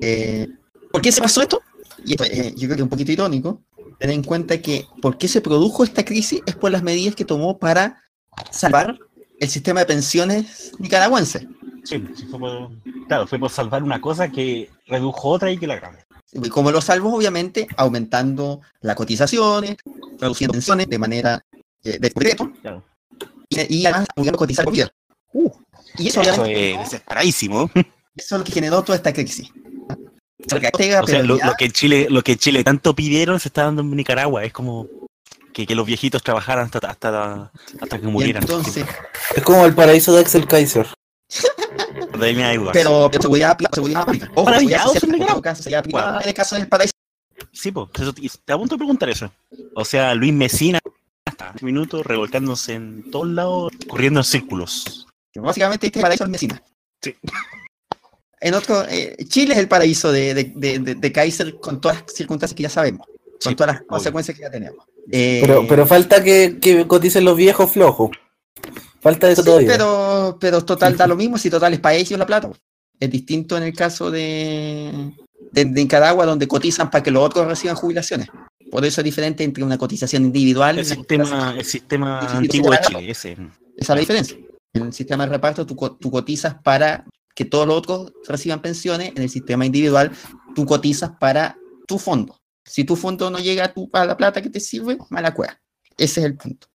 [0.00, 0.48] Eh,
[0.90, 1.60] ¿Por qué se pasó esto?
[2.04, 3.62] Y esto eh, yo creo que es un poquito irónico,
[4.00, 7.24] tener en cuenta que por qué se produjo esta crisis es por las medidas que
[7.24, 8.02] tomó para
[8.50, 8.98] salvar
[9.38, 11.46] el sistema de pensiones nicaragüense.
[11.84, 12.70] Sí, sí fue por-
[13.06, 16.04] claro, fue por salvar una cosa que redujo otra y que la grave.
[16.32, 19.76] Y como lo salvó, obviamente, aumentando las cotizaciones,
[20.18, 21.44] reduciendo pensiones de manera
[21.82, 22.84] eh, de decreto, Claro.
[23.48, 24.90] y, y además a cotizar por vida.
[25.98, 27.70] y eso, Eso es desesperadísimo.
[27.74, 29.50] eso es lo que generó toda esta crisis.
[30.46, 33.82] O sea, lo, que en Chile, lo que en Chile tanto pidieron se está dando
[33.82, 34.44] en Nicaragua.
[34.44, 34.86] Es como
[35.52, 38.42] que, que los viejitos trabajaran hasta, hasta, hasta que murieran.
[38.42, 38.86] entonces,
[39.34, 40.86] Es como el paraíso de Axel Kaiser.
[42.72, 44.06] Pero, pero seguridad, seguridad.
[44.34, 45.28] Ojo, seguridad en social, en Nicaragua.
[45.34, 46.20] todo caso, seguridad privada, Bueno.
[46.22, 46.92] en el caso del paraíso.
[47.52, 48.02] Sí, pues, te,
[48.44, 49.32] te a punto de preguntar eso.
[49.74, 50.78] O sea, Luis Mesina
[51.24, 55.06] hasta este minuto revolcándose en todos lados, corriendo en círculos.
[55.32, 56.62] que Básicamente este paraíso es Mesina.
[57.00, 57.14] Sí.
[58.40, 62.00] En otro, eh, Chile es el paraíso de, de, de, de- de Kaiser con todas
[62.02, 63.06] las circunstancias que ya sabemos,
[63.44, 63.88] con todas las obvio.
[63.88, 64.84] consecuencias que ya tenemos.
[65.12, 68.10] Eh, Pero, pero falta que, que coticen los viejos flojos.
[69.00, 69.68] Falta eso sí, todavía.
[69.68, 72.50] pero, pero total da lo mismo si total es para ellos la plata.
[72.98, 75.12] Es distinto en el caso de,
[75.52, 78.28] de, de Nicaragua, donde cotizan para que los otros reciban jubilaciones.
[78.70, 82.70] Por eso es diferente entre una cotización individual y El una sistema, el sistema antiguo
[82.70, 83.32] de Chile, ese.
[83.32, 83.38] Esa
[83.78, 84.36] es la diferencia.
[84.74, 89.10] En el sistema de reparto tú, tú cotizas para que todos los otros reciban pensiones.
[89.16, 90.12] En el sistema individual
[90.54, 91.56] tú cotizas para
[91.86, 92.36] tu fondo.
[92.64, 95.60] Si tu fondo no llega a, tu, a la plata que te sirve, mala cueva.
[95.96, 96.68] Ese es el punto.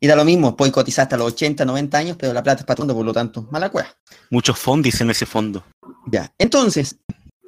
[0.00, 2.66] Y da lo mismo, puedes cotizar hasta los 80, 90 años, pero la plata es
[2.66, 3.88] para tu fondo, por lo tanto, mala cueva.
[4.30, 5.64] Muchos fondis en ese fondo.
[6.06, 6.30] Ya.
[6.36, 6.96] Entonces,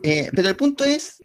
[0.02, 1.22] eh, pero el punto es,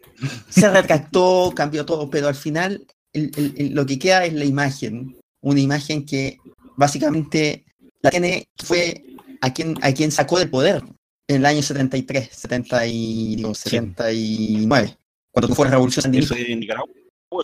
[0.50, 4.44] se retractó, cambió todo, pero al final el- el- el- lo que queda es la
[4.44, 5.18] imagen.
[5.40, 6.38] Una imagen que
[6.76, 7.64] básicamente
[8.02, 9.02] la tiene, fue
[9.42, 10.82] a quien, a quien sacó del poder
[11.28, 14.96] en el año 73, 70 y, digo, 79,
[15.30, 16.34] cuando fue la revolución sandinista.
[16.34, 16.88] De Nicaragua.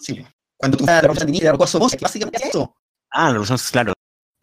[0.01, 0.25] Sí,
[0.57, 2.75] cuando tú la revolución sandinista derrocó a Somoza, que básicamente es eso.
[3.11, 3.93] Ah, la revolución, claro.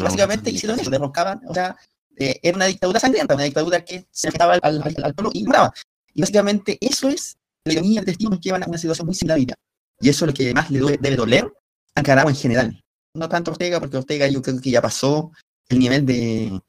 [0.01, 1.75] Básicamente hicieron eso, derrocaban, o sea,
[2.17, 5.43] eh, era una dictadura sangrienta, una dictadura que se enfrentaba al, al- al pueblo y
[5.43, 5.73] mataba.
[6.13, 9.39] Y básicamente eso es la ironía del destino que llevan a una situación muy similar.
[9.39, 11.51] Y eso es lo que más le due- debe doler
[11.95, 12.81] a Nicaragua en general.
[13.13, 15.31] No tanto Ortega, porque Ortega yo creo que ya pasó
[15.69, 16.59] el nivel de,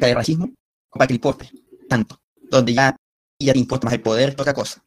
[0.00, 0.50] de racismo
[0.90, 1.50] para que le importe
[1.88, 2.20] tanto.
[2.50, 2.96] Donde ya,
[3.38, 4.82] ya te importa más el poder que otra cosa.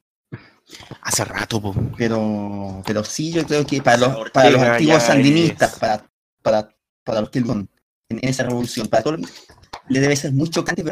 [1.01, 1.75] Hace rato, po.
[1.97, 6.09] Pero, pero sí, yo creo que para los, para los antiguos sandinistas, es- para,
[6.41, 6.69] para,
[7.03, 7.69] para los que en,
[8.09, 9.19] en esa revolución, para todos,
[9.89, 10.83] le debe ser muy chocante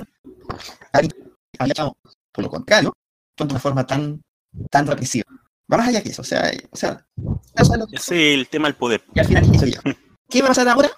[1.59, 1.97] echado,
[2.31, 2.93] por lo contrario,
[3.37, 4.21] de una forma tan,
[4.69, 5.25] tan represiva.
[5.71, 7.05] Va más allá que eso, o sea, eh, o sea,
[7.55, 9.03] eso es lo que- Ese es el tema del poder.
[9.13, 9.81] y al final eso ya.
[10.29, 10.89] ¿Qué va a pasar ahora?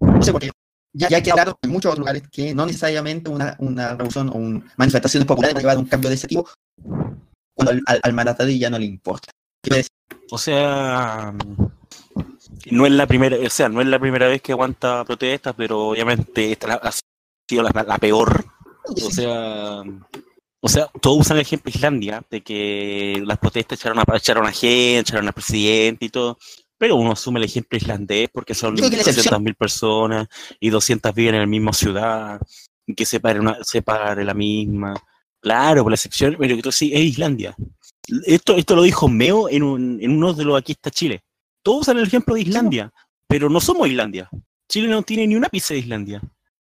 [0.00, 0.50] No sé por qué.
[0.94, 4.32] Ya, ya ha quedado en muchos otros lugares que no necesariamente una, una revolución o
[4.32, 6.46] un, manifestaciones populares va a llevar a un cambio de ese tipo
[7.54, 9.30] cuando al, al, ya no le importa.
[10.30, 11.34] O sea,
[12.70, 15.88] no es la primera, o sea, no es la primera vez que aguanta protestas, pero
[15.88, 16.90] obviamente esta ha
[17.48, 18.44] sido la, la peor.
[18.84, 19.82] O sea,
[20.64, 24.46] o sea, todos usan el ejemplo de Islandia, de que las protestas echaron a, echaron
[24.46, 26.38] a gente, echaron al presidente y todo.
[26.82, 30.26] Pero uno asume el ejemplo islandés porque son Yo creo que la excepción- 200.000 personas
[30.58, 32.40] y 200 viven en la misma ciudad,
[32.84, 34.92] y que se pare, una, se pare la misma.
[35.38, 37.54] Claro, por la excepción, pero que sí, es Islandia.
[38.26, 41.22] Esto, esto lo dijo Meo en, un, en uno de los Aquí está Chile.
[41.62, 42.92] Todos usan el ejemplo de Islandia,
[43.28, 44.28] pero no somos Islandia.
[44.68, 46.20] Chile no tiene ni una pizza de Islandia.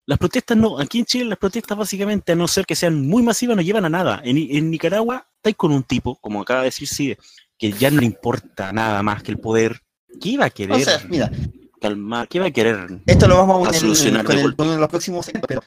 [0.08, 3.22] Las protestas no, aquí en Chile las protestas básicamente, a no ser que sean muy
[3.22, 4.20] masivas, no llevan a nada.
[4.24, 7.20] En, en Nicaragua estáis con un tipo, como acaba de decir Cide,
[7.56, 9.80] que ya no le importa nada más que el poder.
[10.22, 11.32] ¿Qué iba a querer o sea, mira,
[11.80, 12.28] calmar?
[12.28, 13.02] ¿Qué iba a querer?
[13.06, 15.64] esto lo vamos a A en- solucionar de el, con los próximos segmentos, pero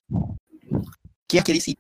[1.27, 1.75] ¿qué es que?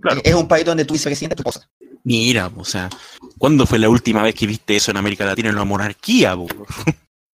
[0.00, 0.20] Claro.
[0.24, 1.68] Es un país donde tú vicepresidente tu esposa.
[2.04, 2.90] Mira, o sea,
[3.38, 6.36] ¿cuándo fue la última vez que viste eso en América Latina en una monarquía?
[6.36, 6.46] po?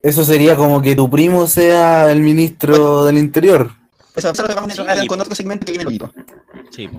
[0.01, 3.71] Eso sería como que tu primo sea el ministro del interior.
[4.15, 4.81] Eso, eso lo vamos a Sí.
[4.81, 6.11] entrar con otro segmento que viene luego.
[6.71, 6.89] Sí,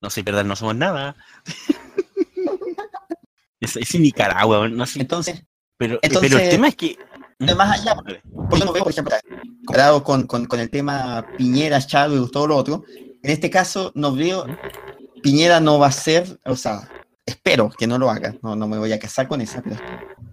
[0.00, 1.14] no sé, verdad, no somos nada.
[3.60, 5.42] es, es en Nicaragua, no sé, Entonces,
[5.78, 6.98] pero, entonces- pero el tema es que...
[7.38, 9.14] de más allá, porque no veo, por ejemplo,
[9.64, 12.84] comparado con, con, con el tema Piñera, Chávez, todo lo otro,
[13.22, 14.44] en este caso no veo,
[15.22, 16.88] Piñera no va a ser, o sea,
[17.24, 19.76] espero que no lo haga, no, no me voy a casar con esa, pero,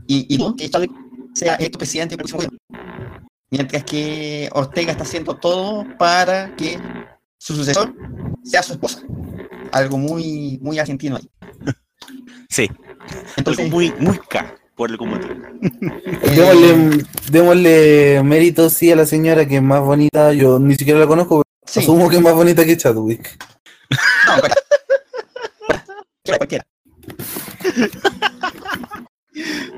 [0.07, 0.89] y, y no, que Chávez
[1.33, 2.17] sea electo presidente.
[3.51, 6.79] Mientras que Ortega está haciendo todo para que
[7.37, 7.93] su sucesor
[8.43, 9.01] sea su esposa.
[9.71, 11.29] Algo muy, muy argentino ahí.
[12.49, 12.69] Sí,
[13.37, 15.34] Entonces, algo muy, muy K, por el motivo.
[16.36, 20.34] Démosle, démosle mérito sí a la señora que es más bonita.
[20.34, 23.38] Yo ni siquiera la conozco, pero sí, asumo que es más bonita que Chadwick.
[24.28, 24.36] no.
[26.23, 26.65] Espera, cualquiera.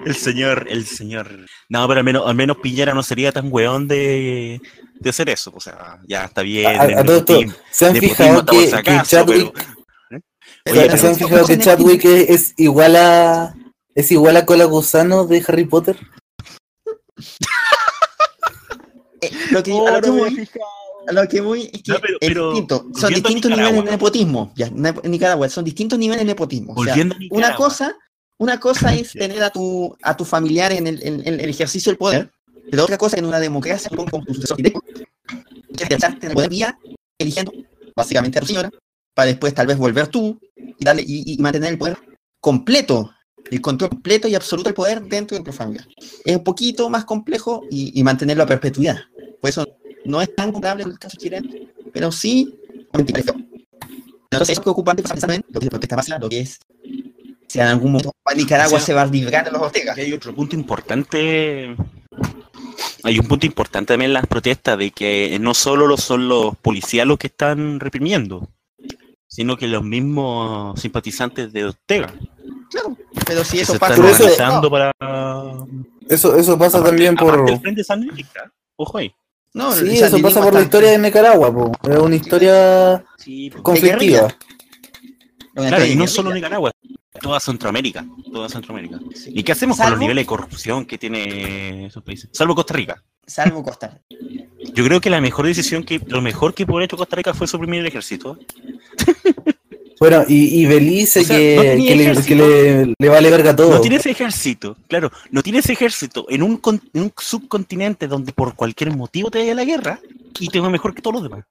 [0.05, 1.45] El señor, el señor.
[1.69, 4.61] No, pero al menos, al menos Piñera no sería tan weón de,
[4.99, 5.51] de hacer eso.
[5.55, 6.67] O sea, ya está bien.
[6.79, 7.39] A- todo esto,
[7.71, 8.69] ¿Se han fijado que,
[9.03, 10.21] Chadwick, pero-
[10.63, 13.53] Pero- Oye, ¿se pero- han fijado que Chadwick es, es igual a
[13.97, 15.97] es igual a Cola Gusano de Harry Potter?
[19.19, 20.49] Eh, lo que, Oh, a, lo que no voy,
[21.07, 22.85] a lo que voy es que No, pero- es pero distinto.
[22.95, 24.53] Son distintos niveles de nepotismo.
[24.55, 26.73] Ya, en Nicaragua son distintos niveles de nepotismo.
[26.75, 26.95] O sea,
[27.31, 27.97] una cosa,
[28.37, 31.89] una cosa es tener a tu a tus familiares en el, en- en el ejercicio
[31.91, 32.31] del poder,
[32.69, 34.81] pero otra cosa en una democracia como tu sucesor directo,
[35.75, 36.77] que es en el poder vía
[37.17, 37.51] eligiendo
[37.95, 38.69] básicamente a tu señora,
[39.15, 41.97] para después tal vez volver tú y darle y, y mantener el poder
[42.39, 43.11] completo,
[43.49, 45.87] el control completo y absoluto del poder dentro de tu familia.
[46.25, 48.97] Es un poquito más complejo y, y mantenerlo a perpetuidad.
[49.39, 49.67] Por eso
[50.05, 51.49] no es tan comparable con el caso chileno,
[51.93, 52.53] pero sí.
[52.93, 56.59] Entonces es preocupante pensar en lo que es protesta masiva, lo que es
[57.47, 59.93] si en algún momento Nicaragua O sea, se va a librar de los Ortega.
[59.95, 61.75] Hay otro punto importante.
[63.03, 66.57] Hay un punto importante también en las protestas de que no solo lo- son los
[66.57, 68.49] policías los que están reprimiendo,
[69.27, 72.13] sino que los mismos simpatizantes de Ortega.
[72.69, 74.91] Claro, pero si eso se pasa están eso- organizando para.
[76.09, 78.51] Eso, eso pasa aparte- también por del Frente Sandinista.
[78.75, 79.13] Ojo ahí.
[79.53, 81.71] no, Sí, el eso pasa por la historia de Nicaragua, po.
[81.89, 84.27] Es una historia Sí, conflictiva.
[85.53, 86.31] Claro, y no solo.
[86.33, 86.71] Nicaragua,
[87.21, 88.05] toda Centroamérica.
[88.31, 88.99] Toda Centroamérica.
[89.15, 89.31] Sí.
[89.33, 92.29] ¿Y qué hacemos con los niveles de corrupción que tiene esos países?
[92.33, 93.03] Salvo Costa Rica.
[93.25, 93.99] Salvo Costa.
[94.73, 97.33] Yo creo que la mejor decisión que, lo mejor que pudo haber hecho Costa Rica
[97.33, 98.37] fue suprimir el ejército.
[99.99, 102.27] Bueno, y, y Belice O sea, que, no tenía que le, ejército.
[102.27, 103.71] que le, le vale verga todo.
[103.71, 108.07] No tiene ese ejército, claro, no tiene ese ejército en un, con- en un subcontinente
[108.07, 109.99] donde por cualquier motivo te vaya la guerra
[110.39, 111.45] y te va mejor que todos los demás.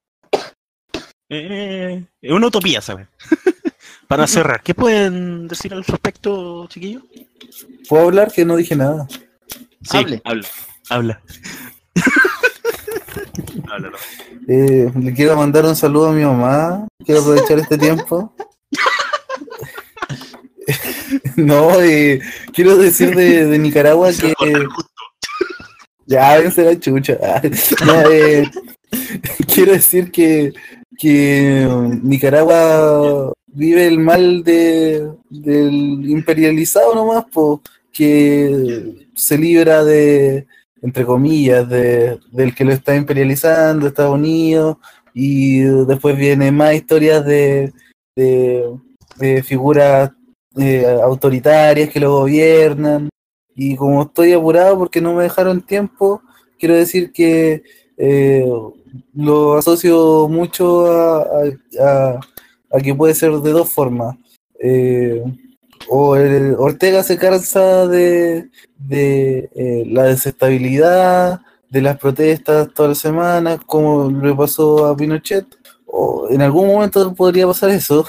[1.29, 3.09] Eh, es una utopía, ¿sabes?
[4.09, 7.03] Para cerrar, ¿qué pueden decir al respecto, chiquillos?
[7.89, 8.31] ¿Puedo hablar?
[8.33, 9.09] Que no dije nada.
[9.83, 10.21] Sí, Hable.
[10.25, 10.49] habla,
[10.89, 11.21] habla.
[14.49, 16.87] Eh, le quiero mandar un saludo a mi mamá.
[17.05, 18.33] Quiero aprovechar este tiempo.
[21.37, 22.21] no, eh,
[22.53, 24.35] quiero decir de, de Nicaragua que.
[26.07, 27.19] Ya, vence la chucha.
[27.85, 28.49] No, eh,
[29.53, 30.53] quiero decir que,
[30.97, 31.69] que
[32.03, 37.61] Nicaragua vive el mal de, del imperializado nomás, pues,
[37.93, 40.47] que se libra de,
[40.83, 44.77] entre comillas, de, del que lo está imperializando, Estados Unidos,
[45.15, 47.73] y después viene más historias de,
[48.15, 50.11] de, figuras
[50.57, 53.09] eh, autoritarias que lo gobiernan.
[53.55, 56.21] Y como estoy apurado porque no me dejaron tiempo,
[56.59, 57.63] quiero decir que
[57.97, 58.47] eh,
[59.15, 61.23] lo asocio mucho a,
[61.81, 62.21] a-
[62.71, 64.17] a que puede ser de dos formas.
[64.61, 65.23] Eh,
[65.89, 72.99] o el- Ortega se cansa de, de eh, la desestabilidad, de las protestas todas las
[72.99, 75.47] semanas, como le pasó a Pinochet.
[75.87, 78.07] O en algún momento podría pasar eso.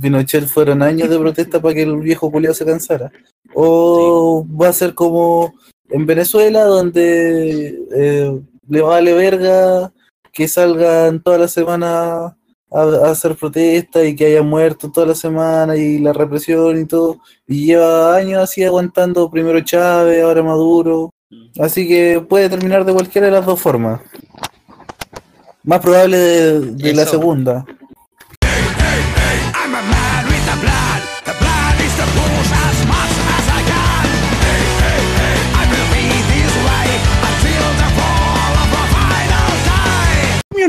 [0.00, 3.10] Pinochet fueron años de protesta para que el viejo culiao se cansara.
[3.54, 5.54] O va a ser como
[5.88, 9.92] en Venezuela, donde eh, le vale verga
[10.32, 12.35] que salgan toda la semana
[12.70, 16.86] a, a hacer protestas y que haya muertos toda la semana y la represión y
[16.86, 17.18] todo.
[17.46, 21.12] Y lleva años así aguantando primero Chávez, ahora Maduro.
[21.58, 24.00] Así que puede terminar de cualquiera de las dos formas.
[25.64, 27.64] Más probable de, de la segunda.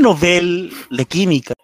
[0.00, 1.54] Nobel de Química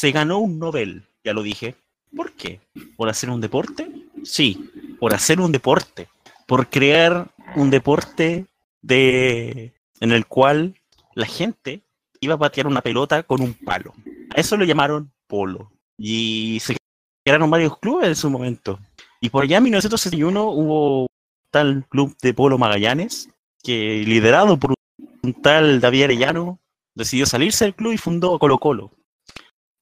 [0.00, 1.74] se ganó un Nobel, ya lo dije.
[2.16, 2.58] ¿Por qué?
[2.96, 3.86] ¿Por hacer un deporte?
[4.24, 6.08] Sí, por hacer un deporte.
[6.46, 8.46] Por crear un deporte
[8.80, 10.74] de en el cual
[11.14, 11.82] la gente
[12.18, 13.92] iba a patear una pelota con un palo.
[14.34, 15.70] A eso lo llamaron polo.
[15.98, 16.78] Y se
[17.22, 18.80] crearon varios clubes en su momento.
[19.20, 21.08] Y por allá en 1961 hubo
[21.50, 23.28] tal club de polo Magallanes,
[23.62, 24.72] que liderado por
[25.22, 26.58] un tal David Arellano,
[26.94, 28.92] decidió salirse del club y fundó Colo Colo.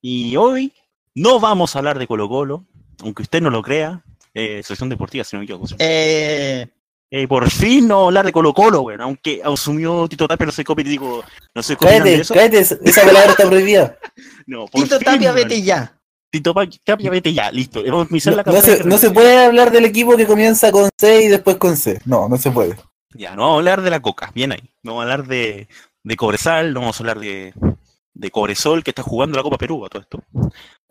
[0.01, 0.73] Y hoy
[1.15, 2.65] no vamos a hablar de Colo Colo,
[3.03, 4.03] aunque usted no lo crea,
[4.35, 5.67] eh, Selección Deportiva, si no me equivoco.
[5.79, 6.67] Eh,
[7.11, 10.45] Eh, por fin no vamos a hablar de Colo Colo, bueno, aunque asumió Tito Tapia,
[10.47, 11.25] no soy copy, digo,
[11.55, 12.35] no soy copy Cállate, eso.
[12.35, 13.97] cállate, esa palabra está prohibida.
[14.47, 15.99] No, por Tito fin, Tapia, vete ya.
[16.31, 17.83] Tito Tapia, vete ya, listo.
[17.83, 20.89] Vamos a No, la no se, no se puede hablar del equipo que comienza con
[20.99, 22.01] C y después con C.
[22.05, 22.77] No, no se puede.
[23.15, 24.71] Ya, no vamos a hablar de la coca, bien ahí.
[24.83, 25.67] No vamos a hablar de,
[26.05, 27.55] de Cobresal, no vamos a hablar de,
[28.19, 30.23] de Cobresol que está jugando la Copa Perú a todo esto.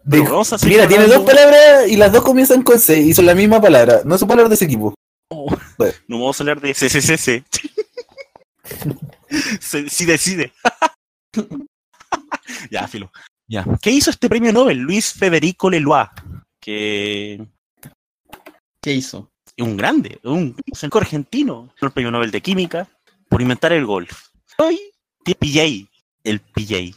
[0.04, 0.22] De-
[0.66, 4.02] mira, tiene dos palabras y las dos comienzan con C y son la misma palabra.
[4.06, 4.94] No se puede hablar de ese equipo.
[5.30, 7.44] No vamos a hablar de CCCC.
[9.60, 10.54] Se- sí decide.
[12.72, 13.12] ya, filo.
[13.50, 13.66] Ya.
[13.82, 14.78] ¿Qué hizo este premio Nobel?
[14.80, 16.08] Luis Federico Leloir,
[16.62, 17.46] que
[18.82, 19.32] ¿Qué hizo?
[19.56, 22.88] es un grande, un científico argentino, el premio Nobel de Química,
[23.30, 24.28] por inventar el golf.
[24.58, 24.80] Hoy
[25.24, 25.90] PJ,
[26.24, 26.94] el PJ,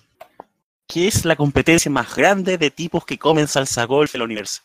[0.90, 4.64] que es la competencia más grande de tipos que comen salsa golf en la universidad.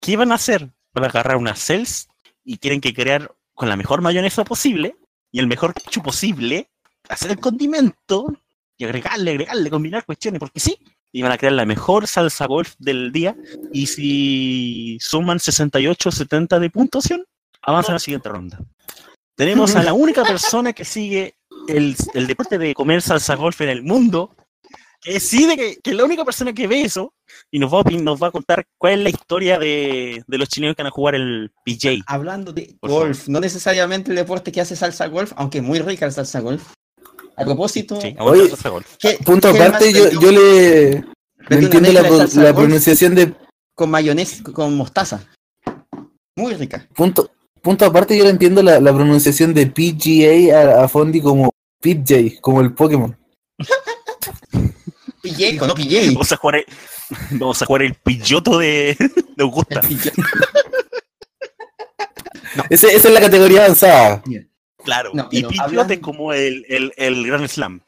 [0.00, 0.68] ¿Qué van a hacer?
[0.92, 2.08] Van a agarrar unas cells
[2.44, 4.96] y tienen que crear con la mejor mayonesa posible
[5.32, 6.68] y el mejor ketchup posible,
[7.08, 8.36] hacer el condimento
[8.76, 10.78] y agregarle, agregarle, combinar cuestiones, porque sí.
[11.10, 13.34] Y van a crear la mejor salsa golf del día
[13.72, 17.24] y si suman 68 70 de puntuación,
[17.62, 18.60] avanzan a la siguiente ronda.
[19.34, 21.36] Tenemos a la única persona que sigue
[21.66, 24.35] el, el deporte de comer salsa golf en el mundo,
[25.00, 27.12] que decide que, que es la única persona que ve eso
[27.50, 30.48] y nos va a, nos va a contar cuál es la historia de, de los
[30.48, 32.02] chilenos que van a jugar el PJ.
[32.06, 36.12] Hablando de golf, no necesariamente el deporte que hace salsa golf, aunque muy rica el
[36.12, 36.72] salsa golf.
[37.36, 38.96] A propósito, Sí, Oye, aguanta salsa golf.
[38.98, 41.00] ¿qué- Punto qué aparte, yo, yo le,
[41.50, 43.34] no entiendo la, de pro- la pronunciación de
[43.74, 45.22] con mayonesa, con mostaza?
[46.36, 46.86] Muy rica.
[46.94, 47.30] punto.
[47.62, 51.50] Punto aparte, yo le entiendo la, la pronunciación de PGA a, a Fondi como
[51.82, 53.16] PJ, como el Pokémon.
[55.30, 56.06] PJ, no PJ.
[56.12, 56.66] Vamos a jugar el,
[57.32, 58.96] vamos a jugar el pilloto de,
[59.36, 59.80] de Augusta.
[62.70, 64.22] Ese- esa es la categoría avanzada.
[64.84, 65.10] Claro.
[65.14, 67.80] No, y pillote hablando- como el, el, el Grand Slam.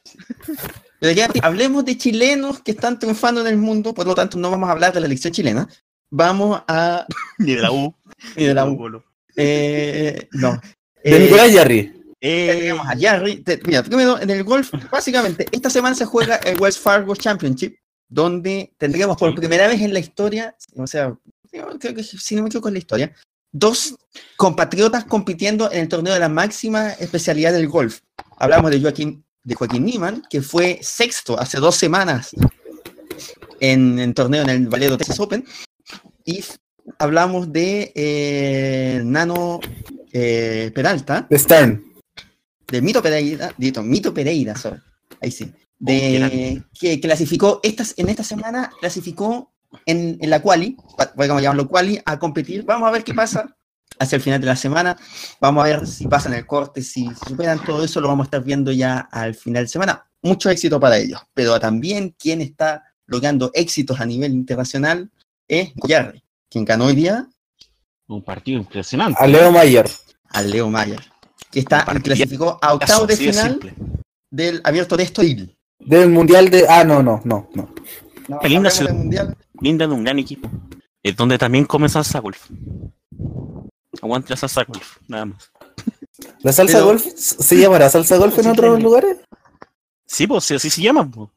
[1.00, 4.50] Pero ya, hablemos de chilenos que están triunfando en el mundo, por lo tanto no
[4.50, 5.68] vamos a hablar de la elección chilena.
[6.10, 7.06] Vamos a...
[7.38, 7.94] Ni de la U.
[8.36, 9.02] ni de la U.
[9.36, 10.60] Eh, no.
[11.04, 11.97] De Eh, Nicolás Yarri.
[12.20, 13.36] Eh, tenemos a Jarry.
[13.42, 17.76] Te- mira, primero en el golf, básicamente, esta semana se juega el Wells Fargo Championship,
[18.08, 21.14] donde tendremos por primera vez en la historia, o sea,
[21.50, 23.14] creo que si no me equivoco en la historia,
[23.52, 23.94] dos
[24.36, 28.00] compatriotas compitiendo en el torneo de la máxima especialidad del golf.
[28.38, 32.30] Hablamos de Joaquín, de Joaquín Niemann, que fue sexto hace dos semanas
[33.60, 35.44] en el torneo en el Valero Texas Open,
[36.24, 36.44] y
[36.98, 39.60] hablamos de eh, Nano
[40.12, 41.87] eh, Peralta, Stein.
[42.70, 44.80] De Mito Pereira, Dito, Mito Pereira, sorry,
[45.20, 45.52] Ahí sí.
[45.78, 49.52] De, que clasificó, estas, en esta semana clasificó
[49.86, 50.76] en, en la quali,
[51.14, 52.64] podemos llamarlo quali, a competir.
[52.64, 53.56] Vamos a ver qué pasa
[53.98, 54.96] hacia el final de la semana.
[55.40, 58.42] Vamos a ver si pasan el corte, si superan todo eso, lo vamos a estar
[58.42, 60.04] viendo ya al final de semana.
[60.22, 61.20] Mucho éxito para ellos.
[61.34, 65.10] Pero también quien está logrando éxitos a nivel internacional
[65.46, 67.26] es Goyarri, quien ganó hoy día
[68.06, 69.18] Un partido impresionante.
[69.22, 69.88] A Leo Mayer.
[70.30, 71.00] al Leo Mayer,
[71.50, 73.74] que está Partidazo, clasificó a octavos de final simple.
[74.30, 75.56] del abierto de Estoril.
[75.78, 76.66] Del mundial de.
[76.68, 77.68] Ah, no, no, no, no.
[78.28, 78.90] Linda hablemos ciudad.
[78.90, 79.36] del mundial.
[79.60, 80.50] Linda de un gran equipo.
[81.02, 82.48] Es donde también come salsa golf.
[84.02, 85.50] Aguante la salsa golf, nada más.
[86.42, 89.16] ¿La salsa Pero- golf se llamará salsa golf en Sí, otros lugares?
[90.06, 91.08] Sí, pues sí, así se llama.
[91.10, 91.30] po.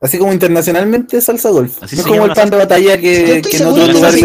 [0.00, 1.82] Así como internacionalmente salsa golf.
[1.82, 4.22] Así no es como el pan de batalla que, en otros lugares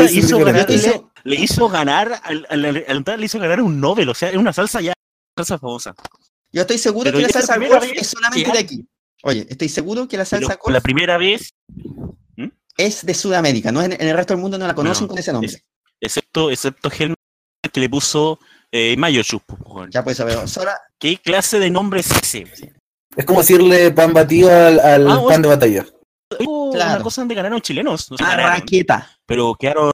[1.23, 4.35] Le hizo ganar, al, al, al- al- le hizo ganar un Nobel, o sea, es
[4.37, 4.93] una salsa ya,
[5.35, 5.95] salsa famosa.
[6.51, 8.87] Yo estoy seguro Pero que la salsa golf es solamente de aquí.
[9.23, 11.53] Oye, estoy seguro que la Pero salsa por golf la primera vez,
[12.77, 15.17] es de Sudamérica, no en, en el resto del mundo no la conocen No, con
[15.17, 15.49] ese nombre.
[15.51, 15.63] es-
[16.01, 17.17] excepto, excepto Helmer,
[17.71, 18.39] que le puso
[18.71, 19.43] eh, Mayo Chup.
[19.89, 20.47] Ya puedes saber.
[20.47, 22.45] Sola, ¿Qué clase de nombre es ese?
[23.15, 25.85] Es como decirle pan batido al, al Ah, pan de batalla.
[26.39, 26.95] Hubo Claro.
[26.95, 29.11] una cosa donde ganaron chilenos, no sé, ganaron, Arraqueta.
[29.27, 29.91] pero quedaron,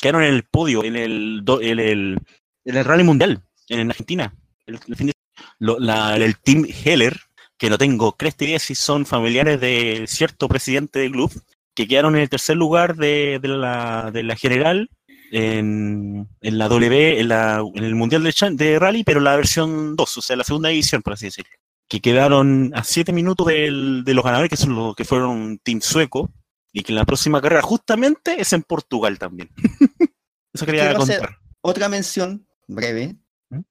[0.00, 2.18] quedaron en el podio, en el, do- en el,
[2.64, 4.32] en el Rally Mundial, en Argentina.
[4.66, 5.12] El, el fin de-
[5.58, 7.18] lo- la- el Team Heller,
[7.58, 11.32] que no tengo cresta idea si son familiares de cierto presidente del club,
[11.74, 14.90] que quedaron en el tercer lugar de, de la, de la general
[15.32, 19.96] en, en la W, en, la, en el Mundial de, de Rally, pero la versión
[19.96, 21.50] 2, o sea, la segunda edición, por así decirlo.
[21.88, 25.58] Que quedaron a 7 minutos del- de los ganadores, que son los que fueron un
[25.58, 26.30] team sueco,
[26.72, 29.50] y que la próxima carrera justamente es en Portugal también.
[30.52, 31.38] Eso quería hacer- contar.
[31.60, 33.16] Otra mención breve.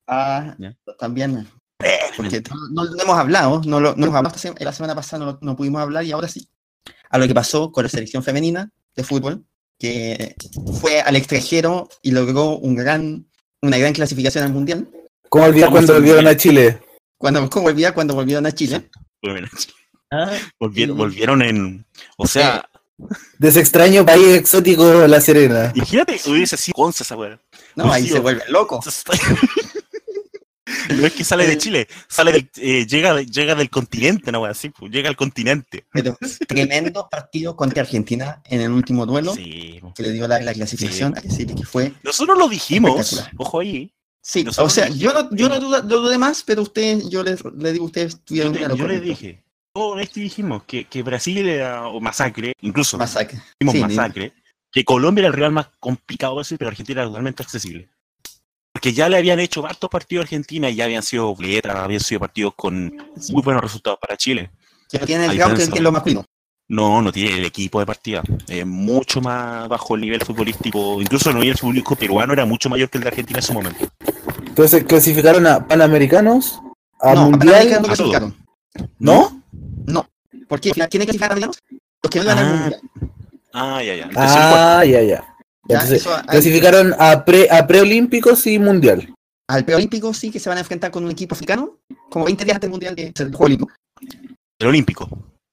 [0.08, 0.76] A Ya.
[0.98, 1.48] también
[2.18, 5.56] porque no, no hemos hablado, no lo no hemos hablado la semana pasada, no, no
[5.56, 6.48] pudimos hablar y ahora sí.
[7.10, 9.44] A lo que pasó con la selección femenina de fútbol,
[9.78, 10.36] que
[10.80, 13.28] fue al extranjero y logró un gran,
[13.62, 14.88] una gran clasificación al mundial.
[15.30, 16.34] ¿Cómo olvidar cuando volvieron olvidar.
[16.36, 16.80] a Chile?
[17.18, 18.90] Cuando ¿cómo volvía cuando volvieron a Chile.
[19.22, 19.50] Volvieron,
[20.12, 21.86] Ah, volvieron, en.
[22.18, 22.70] O sea,
[23.38, 25.72] De ese extraño país exótico, La Serena.
[25.76, 27.40] imagínate, hubiese sido Conce esa weá.
[27.76, 28.80] no, ahí se vuelve loco.
[30.90, 31.58] No es que sale de Eh.
[31.58, 35.86] Chile, sale del, eh, llega, llega del continente, no así, pues, llega al continente.
[35.92, 36.18] Pero
[36.48, 39.82] tremendo partido contra Argentina en el último duelo Sí.
[39.96, 41.14] que le dio la, la clasificación.
[41.14, 41.30] Que
[41.66, 43.92] fue Nosotros lo dijimos, ojo ahí.
[44.22, 47.72] Sí, o sea, yo no, yo no dudo, dudé más, pero usted, yo les, le
[47.74, 51.48] digo ustedes, Yo, tuvieron te- una yo les dije, todo esto dijimos que, que Brasil
[51.48, 53.40] era o masacre, incluso Masacre.
[53.60, 54.34] dijimos Sí, masacre,
[54.72, 57.88] que Colombia era el rival más complicado de ese, pero Argentina era totalmente accesible.
[58.76, 62.02] Porque ya le habían hecho hartos partidos a Argentina y ya habían sido letras, habían
[62.02, 62.94] sido partidos con
[63.30, 64.52] muy buenos resultados para Chile.
[64.92, 66.26] No tiene A el ground que es lo masculino.
[66.68, 68.22] No, no tiene el equipo de partida.
[68.50, 71.02] Es mucho más bajo el nivel futbolístico.
[71.02, 73.88] Incluso el nivel futbolístico peruano era mucho mayor que el de Argentina en su momento.
[74.46, 76.60] Entonces clasificaron a Panamericanos,
[77.00, 77.40] a no, Mundial.
[77.70, 78.12] Panamericanos no a todo.
[78.12, 78.36] clasificaron.
[79.00, 79.42] ¿No?
[79.86, 80.10] No.
[80.50, 80.72] ¿Por qué?
[80.72, 81.58] ¿Quiénes clasificaron, digamos?
[82.04, 82.82] Los que no iban al Ah, mundial.
[83.54, 84.04] Ah, ya, ya.
[84.04, 84.38] Entonces.
[84.38, 85.35] Ah, ya, ya.
[85.68, 89.14] Ya, Entonces, eso, al, clasificaron a, pre, a preolímpicos y mundial.
[89.48, 92.56] al preolímpico sí que se van a enfrentar con un equipo africano, como 20 días
[92.56, 93.72] antes del mundial de del Juego Olímpico.
[94.60, 95.10] el olímpico.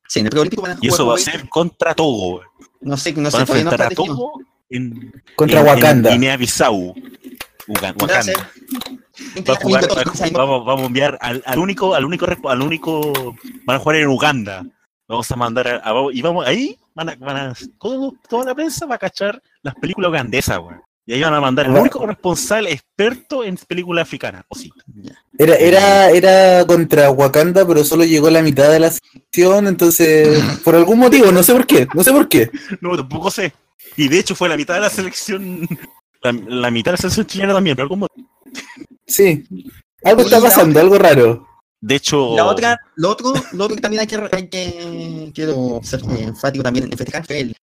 [0.08, 2.40] Sí, en el preolímpico van a Y jugar eso va a ser contra Togo.
[2.40, 2.50] 20
[2.82, 4.06] No sé, no Van a sé, todavía no enfrentar está a.
[4.06, 4.32] Togo
[4.68, 6.10] en, Contra en- en Wakanda.
[6.10, 6.90] Guinea-Bissau.
[6.90, 8.16] A ser Wakanda.
[8.16, 10.32] 20 Va a días jugar, antes va a- del mundial.
[10.34, 13.34] vamos, vamos a enviar al, al único, al único, al único,
[13.64, 14.66] van a jugar en Uganda.
[15.08, 18.54] Vamos a mandar a, a- y vamos ahí, van a, van a- todo- toda la
[18.54, 20.82] prensa va a cachar las películas ugandesas, weón.
[21.04, 24.44] Y ahí van a mandar el único responsable experto en películas africanas.
[24.48, 24.70] O sí.
[25.36, 30.76] Era, era, era contra Wakanda, pero solo llegó la mitad de la sección, entonces, por
[30.76, 32.50] algún motivo, no sé por qué, no sé por qué.
[32.80, 33.52] No, tampoco sé.
[33.96, 35.66] Y de hecho fue la mitad de la selección,
[36.22, 38.28] la, la mitad de la selección chilena también, pero algún motivo.
[39.04, 39.44] Sí,
[40.04, 41.48] algo está pasando, algo raro.
[41.80, 45.80] De hecho, La otra, lo otro, lo otro que también hay que, hay que quiero
[45.82, 47.56] ser enfático también en festejar fue el,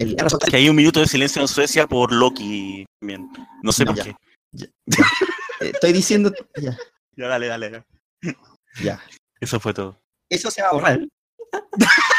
[0.00, 0.16] el,
[0.50, 3.30] que hay un minuto de silencio en Suecia por Loki también.
[3.62, 4.16] No sé No, por ya.
[4.58, 4.70] qué.
[5.60, 6.76] Estoy diciendo, ya,
[7.16, 7.84] Ya, dale, dale.
[8.82, 9.00] ya.
[9.40, 10.00] Eso fue todo.
[10.30, 11.00] Eso se va a borrar.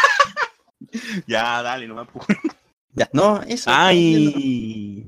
[1.27, 2.27] Ya, dale, no me apures.
[2.93, 3.69] Ya, no, eso.
[3.73, 5.05] Ay,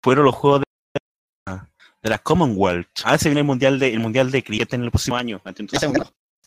[0.00, 1.52] fueron los juegos de,
[2.00, 2.86] de la Commonwealth.
[3.02, 5.40] Ah, se viene el mundial de el mundial de cricket en el próximo año.
[5.44, 5.82] Entonces.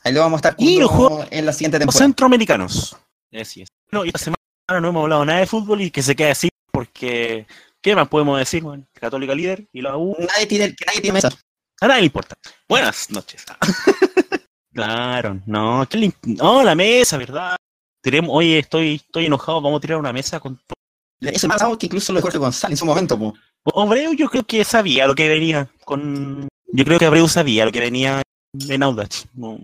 [0.05, 2.05] Ahí lo vamos a estar Y los jugando en la siguiente los temporada.
[2.05, 2.95] centroamericanos.
[3.33, 3.67] Así es.
[3.91, 4.36] No, y esta semana
[4.69, 7.47] no hemos hablado nada de fútbol y que se quede así porque
[7.81, 8.61] ¿qué más podemos decir?
[8.63, 10.15] Bueno, Católica líder y la U.
[10.19, 11.29] Nadie tiene, nadie tiene mesa.
[11.79, 12.35] A nadie le importa.
[12.67, 13.43] Buenas noches.
[14.73, 17.55] Claro, no, qué lim- no, la mesa, ¿verdad?
[17.99, 20.61] Tiremos, oye, estoy, estoy enojado, vamos a tirar una mesa con
[21.19, 23.33] Eso es más algo que incluso lo de Jorge González en su momento, po.
[23.75, 27.71] Abreu yo creo que sabía lo que venía con yo creo que Abreu sabía lo
[27.71, 28.21] que venía
[28.69, 29.25] en Audax.
[29.33, 29.57] No,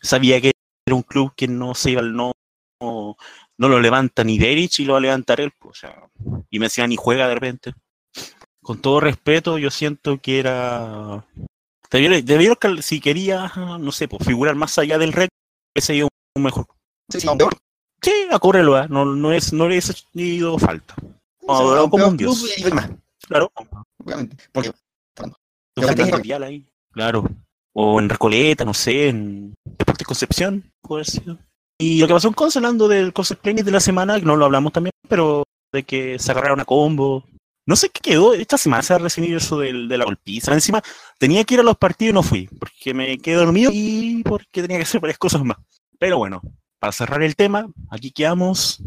[0.00, 0.52] sabía que
[0.86, 2.32] era un club que no se iba no,
[2.80, 3.18] no,
[3.58, 6.08] no lo levanta ni Derich y lo va a levantar él, pues, o sea,
[6.48, 7.74] y me decía ni juega de repente.
[8.62, 11.24] Con todo respeto, yo siento que era
[11.90, 15.34] debieron, debieron cal- si quería, no sé, pues figurar más allá del récord,
[15.74, 16.66] ese ido un mejor.
[17.10, 17.56] Sí, sí, un peor.
[18.02, 18.86] Sí, a correrlo, ¿eh?
[18.88, 20.94] no, no es, no le es ido falta.
[21.48, 22.44] Adorado un como un dios.
[23.26, 23.50] Claro.
[24.04, 24.36] obviamente.
[24.52, 24.72] Porque
[26.44, 26.66] ahí.
[26.92, 27.24] Claro.
[27.72, 31.38] O en Recoleta, no sé, en Deportes Concepción, puede ser.
[31.80, 34.44] Y lo que pasó en Conce, hablando del Concept Clinic de la semana, no lo
[34.44, 37.24] hablamos también, pero de que se agarraron a combo.
[37.66, 40.52] No sé qué quedó, esta semana se va a recibir eso del, de la golpiza.
[40.52, 40.82] Encima,
[41.18, 44.62] tenía que ir a los partidos y no fui, porque me quedé dormido y porque
[44.62, 45.58] tenía que hacer varias cosas más.
[45.98, 46.40] Pero bueno,
[46.80, 48.82] para cerrar el tema, aquí quedamos.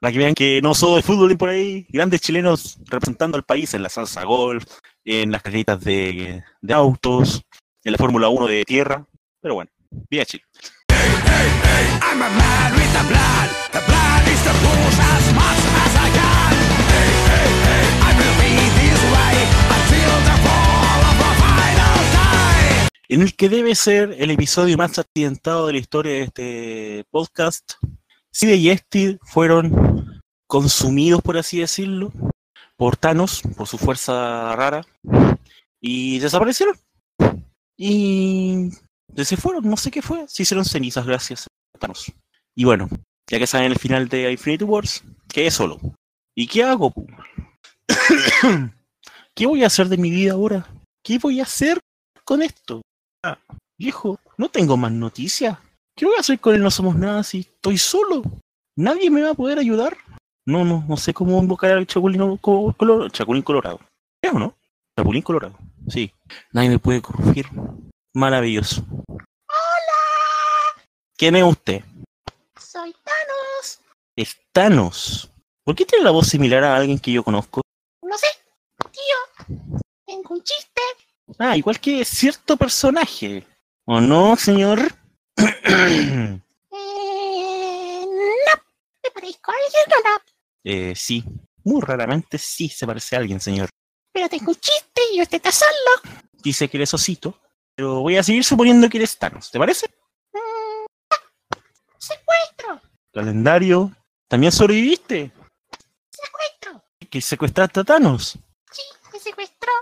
[0.00, 3.44] Para que vean que no solo de fútbol y por ahí, grandes chilenos representando al
[3.44, 4.64] país en la salsa golf,
[5.04, 7.42] en las carreritas de, de autos,
[7.84, 9.06] en la Fórmula 1 de tierra.
[9.40, 9.70] Pero bueno,
[10.10, 10.42] viva Chile.
[12.04, 13.02] I'm a man with the
[14.32, 16.52] is to push as much as I can.
[16.92, 19.36] Hey, hey, hey, I will be this way
[19.76, 22.88] until the fall of final time.
[23.08, 27.72] En el que debe ser el episodio más accidentado de la historia de este podcast,
[28.30, 32.12] Side y Esti fueron consumidos, por así decirlo,
[32.76, 34.84] por Thanos, por su fuerza rara,
[35.80, 36.76] y desaparecieron.
[37.76, 38.70] Y
[39.16, 41.46] se fueron, no sé qué fue, se hicieron cenizas gracias.
[42.54, 42.88] Y bueno,
[43.28, 45.78] ya que saben el final de Infinity Wars, quedé solo.
[46.36, 46.92] ¿Y qué hago?
[49.34, 50.66] ¿Qué voy a hacer de mi vida ahora?
[51.02, 51.80] ¿Qué voy a hacer
[52.24, 52.82] con esto?
[53.24, 53.38] Ah,
[53.78, 55.58] viejo, no tengo más noticias.
[55.96, 56.62] ¿Qué voy a hacer con él?
[56.62, 58.22] No somos nada si estoy solo.
[58.76, 59.96] ¿Nadie me va a poder ayudar?
[60.46, 63.80] No, no, no sé cómo invocar al Chapulín, co- color- Chapulín Colorado.
[64.22, 64.54] ¿Es o no?
[64.96, 65.56] Chapulín Colorado.
[65.88, 66.12] Sí.
[66.52, 67.46] Nadie me puede corregir.
[68.14, 68.84] Maravilloso.
[69.08, 70.82] ¡Hola!
[71.16, 71.82] ¿Quién es usted?
[72.60, 73.80] Soy Thanos.
[74.16, 75.30] Es Thanos.
[75.64, 77.62] ¿Por qué tiene la voz similar a alguien que yo conozco?
[78.02, 78.26] No sé,
[78.90, 79.56] tío.
[80.04, 80.82] Tengo un chiste.
[81.38, 83.46] Ah, igual que cierto personaje.
[83.86, 84.80] ¿O no, señor?
[85.36, 86.40] Eh,
[88.04, 88.62] no.
[89.02, 90.22] ¿Me parezco a alguien o no?
[90.64, 91.24] eh, sí.
[91.64, 93.68] Muy raramente sí se parece a alguien, señor.
[94.12, 96.20] Pero tengo un chiste y usted está solo.
[96.42, 97.38] Dice que eres osito,
[97.74, 99.50] pero voy a seguir suponiendo que eres Thanos.
[99.50, 99.86] ¿Te parece?
[100.32, 101.58] Mm, ah,
[101.98, 102.80] secuestro.
[103.12, 103.92] Calendario.
[104.28, 105.30] ¿También sobreviviste?
[106.10, 106.82] Secuestro.
[107.10, 108.38] ¿Que secuestraste a Thanos?
[108.70, 109.72] Sí, me secuestró.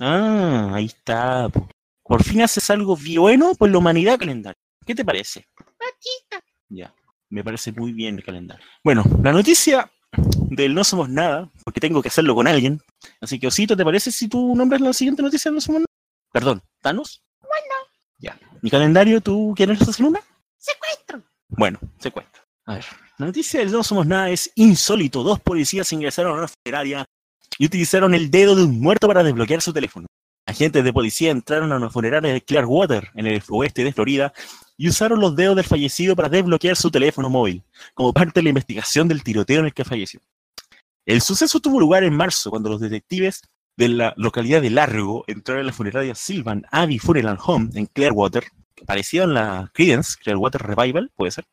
[0.00, 1.48] Ah, ahí está.
[1.48, 1.68] po.
[2.02, 4.58] Por fin haces algo bueno por la humanidad, calendario.
[4.86, 5.46] ¿Qué te parece?
[5.56, 6.44] Machista.
[6.68, 6.94] Ya,
[7.30, 8.64] me parece muy bien el calendario.
[8.82, 12.80] Bueno, la noticia del No Somos Nada, porque tengo que hacerlo con alguien.
[13.20, 15.94] Así que, Osito, ¿te parece si tú nombras la siguiente noticia del No Somos Nada?
[16.30, 17.23] Perdón, ¿Thanos?
[18.18, 18.38] Ya.
[18.62, 20.20] Mi calendario, ¿tú quieres hacer una?
[20.64, 21.22] secuestro.
[21.48, 22.44] Bueno, se cuenta.
[22.66, 22.84] A ver,
[23.18, 25.22] la noticia del No Somos Nada es insólito.
[25.22, 27.04] Dos policías ingresaron a una funeraria
[27.58, 30.06] y utilizaron el dedo de un muerto para desbloquear su teléfono.
[30.46, 34.32] Agentes de policía entraron a una funeraria de Clearwater, en el oeste de Florida,
[34.76, 37.62] y usaron los dedos del fallecido para desbloquear su teléfono móvil,
[37.94, 40.20] como parte de la investigación del tiroteo en el que falleció.
[41.06, 43.42] El suceso tuvo lugar en marzo, cuando los detectives
[43.76, 48.44] de la localidad de Largo entraron a la funeraria Sylvan Abbey Funeral Home en Clearwater,
[48.86, 51.44] parecía en la Credence Clearwater Revival, puede ser,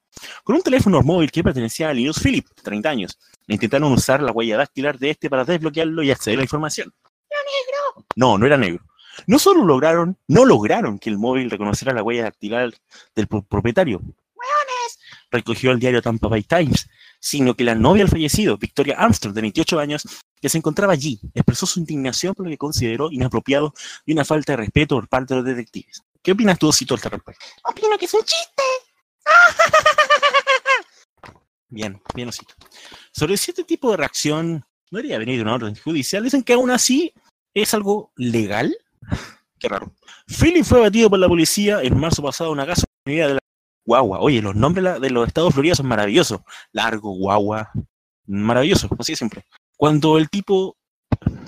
[0.44, 3.18] con un teléfono móvil que pertenecía a Linus Philip, 30 años.
[3.48, 6.94] E intentaron usar la huella dactilar de este para desbloquearlo y acceder a la información.
[7.30, 8.06] Negro.
[8.16, 8.84] No, no era negro.
[9.28, 12.72] No solo lograron, no lograron que el móvil reconociera la huella dactilar
[13.16, 13.98] del pro- propietario.
[14.00, 15.00] Hueones.
[15.32, 16.88] Recogió el diario Tampa Bay Times,
[17.22, 20.08] sino que la novia del fallecido, Victoria Armstrong, de 28 años,
[20.42, 23.74] que se encontraba allí, expresó su indignación por lo que consideró inapropiado
[24.06, 26.04] y una falta de respeto por parte de los detectives.
[26.22, 27.46] ¿Qué opinas tú, Osito, al respecto?
[27.64, 28.64] Opino que es un chiste.
[31.74, 32.54] Bien, bien, Osito.
[33.14, 36.22] Sobre este tipo de reacción, no debería venir de una orden judicial.
[36.22, 37.14] Dicen que aún así
[37.54, 38.76] es algo legal.
[39.58, 39.94] Qué raro.
[40.28, 43.41] Philip fue abatido por la policía en marzo pasado en una casa de la
[43.86, 44.20] Guagua.
[44.20, 46.42] Oye, los nombres de la- los estados Florida son maravillosos.
[46.72, 47.72] Largo, Guagua.
[48.28, 49.46] Maravilloso, así siempre.
[49.78, 50.78] Cuando el tipo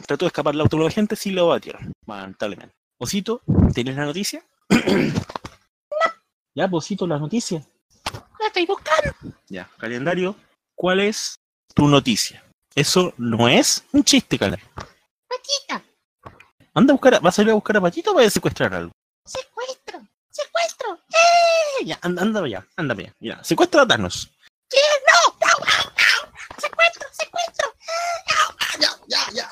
[0.05, 1.91] trató de escapar del auto de la gente, sí lo abatieron.
[2.07, 2.75] Lamentablemente.
[2.97, 3.41] Osito,
[3.73, 4.43] ¿tienes la noticia?
[6.55, 7.63] ya, Osito, la noticia.
[8.39, 9.13] Lo estoy buscando.
[9.47, 10.35] Ya, calendario,
[10.75, 11.39] ¿cuál es
[11.73, 12.43] tu noticia?
[12.75, 14.67] Eso no es un chiste, calendario.
[15.29, 15.83] Machista.
[16.73, 18.73] Anda a buscar, a- ¿vas a ir a buscar a Patito o vas a secuestrar
[18.73, 18.91] algo?
[19.25, 20.01] Secuestro.
[20.33, 20.99] Secuestro.
[21.09, 23.13] Eh, ya, anda, anda ya, anda ya.
[23.19, 24.29] Ya, secuestra a Thanos.
[24.73, 26.59] No, no, no, no.
[26.59, 27.67] Secuestro, secuestro.
[28.79, 29.49] Ya, ya, ya.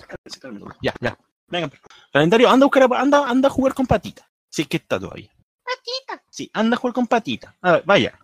[0.81, 1.17] Ya, ya.
[1.47, 1.69] Venga.
[2.11, 4.27] Calendario, anda a buscar, anda, anda a jugar con Patita.
[4.49, 5.29] Sí, que está todavía.
[5.63, 7.55] Patita, Sí, anda a jugar con Patita.
[7.61, 8.17] A ver, vaya.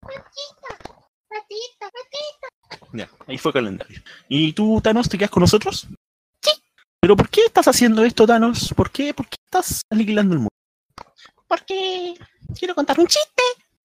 [0.00, 0.78] patita,
[1.28, 2.88] patita, patita.
[2.92, 4.00] Ya, ahí fue calendario.
[4.28, 5.86] ¿Y tú, Thanos, te quedas con nosotros?
[6.42, 6.50] Sí.
[7.00, 8.72] ¿Pero por qué estás haciendo esto, Thanos?
[8.76, 9.12] ¿Por qué?
[9.14, 10.50] ¿Por qué estás aniquilando el mundo?
[11.50, 12.14] Porque
[12.56, 13.42] quiero contar un chiste.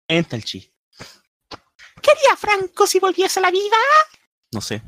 [0.06, 0.72] Entra el chi.
[2.00, 3.76] ¿Qué haría Franco si volviese a la vida?
[4.52, 4.80] No sé.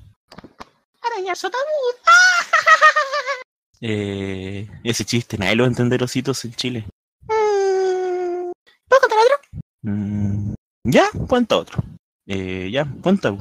[1.03, 1.65] Arañar su ataúd.
[3.83, 6.87] Eh, ese chiste, nadie lo va a entender, ositos, en Chile.
[7.23, 8.51] Mm,
[8.87, 9.39] ¿Puedo contar otro?
[9.81, 10.53] Mm,
[10.85, 11.83] ya, cuenta otro.
[12.27, 13.35] Eh, ya, cuenta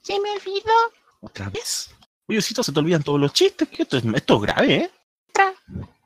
[0.00, 0.72] Se me olvidó.
[1.22, 1.90] otra vez.
[2.28, 3.68] Oye, osito, se te olvidan todos los chistes.
[3.76, 4.90] Esto es, esto es grave, ¿eh?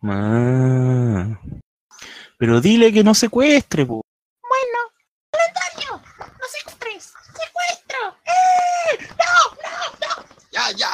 [0.03, 1.39] Ah.
[2.39, 4.01] Pero dile que no secuestre, po.
[4.41, 4.79] Bueno,
[5.31, 6.03] calendario.
[6.19, 7.13] No secuestres.
[7.27, 8.17] Secuestro.
[8.25, 9.07] ¡Eh!
[9.11, 10.25] No, no, no.
[10.53, 10.89] Ya, ya.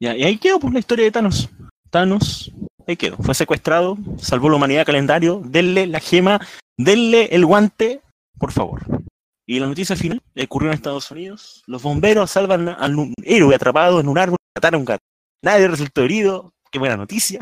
[0.00, 1.48] Ya, y ahí quedó pues la historia de Thanos.
[1.90, 2.52] Thanos,
[2.86, 3.16] ahí quedó.
[3.18, 5.42] Fue secuestrado, salvó la humanidad calendario.
[5.44, 6.40] Denle la gema,
[6.76, 8.02] denle el guante,
[8.38, 8.82] por favor.
[9.46, 11.62] Y la noticia final ocurrió en Estados Unidos.
[11.66, 15.04] Los bomberos salvan a un héroe atrapado en un árbol y mataron a un gato.
[15.42, 16.52] Nadie resultó herido.
[16.70, 17.40] Qué buena noticia.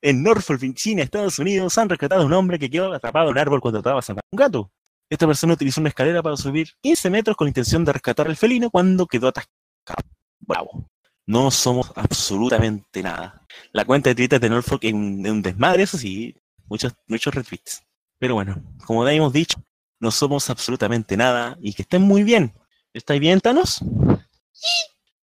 [0.00, 3.38] En Norfolk, Virginia, Estados Unidos, han rescatado a un hombre que quedó atrapado en un
[3.38, 4.70] árbol cuando trataba de un gato.
[5.10, 8.70] Esta persona utilizó una escalera para subir 15 metros con intención de rescatar al felino
[8.70, 10.02] cuando quedó atascado.
[10.40, 10.86] Bravo.
[11.26, 13.44] No somos absolutamente nada.
[13.72, 16.34] La cuenta de Twitter de Norfolk es un, es un desmadre, eso sí,
[16.66, 17.82] muchos, muchos retweets.
[18.18, 19.62] Pero bueno, como ya hemos dicho,
[20.00, 22.52] no somos absolutamente nada y que estén muy bien.
[22.92, 23.80] ¿Estáis bien, Thanos?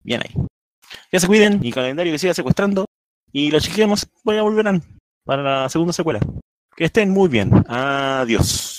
[0.03, 0.35] Bien ahí.
[1.11, 2.85] Que se cuiden y calendario que siga secuestrando.
[3.37, 4.81] Y los chiquillos a volverán
[5.25, 6.21] para la segunda secuela.
[6.77, 7.51] Que estén muy bien.
[7.69, 8.74] Adiós.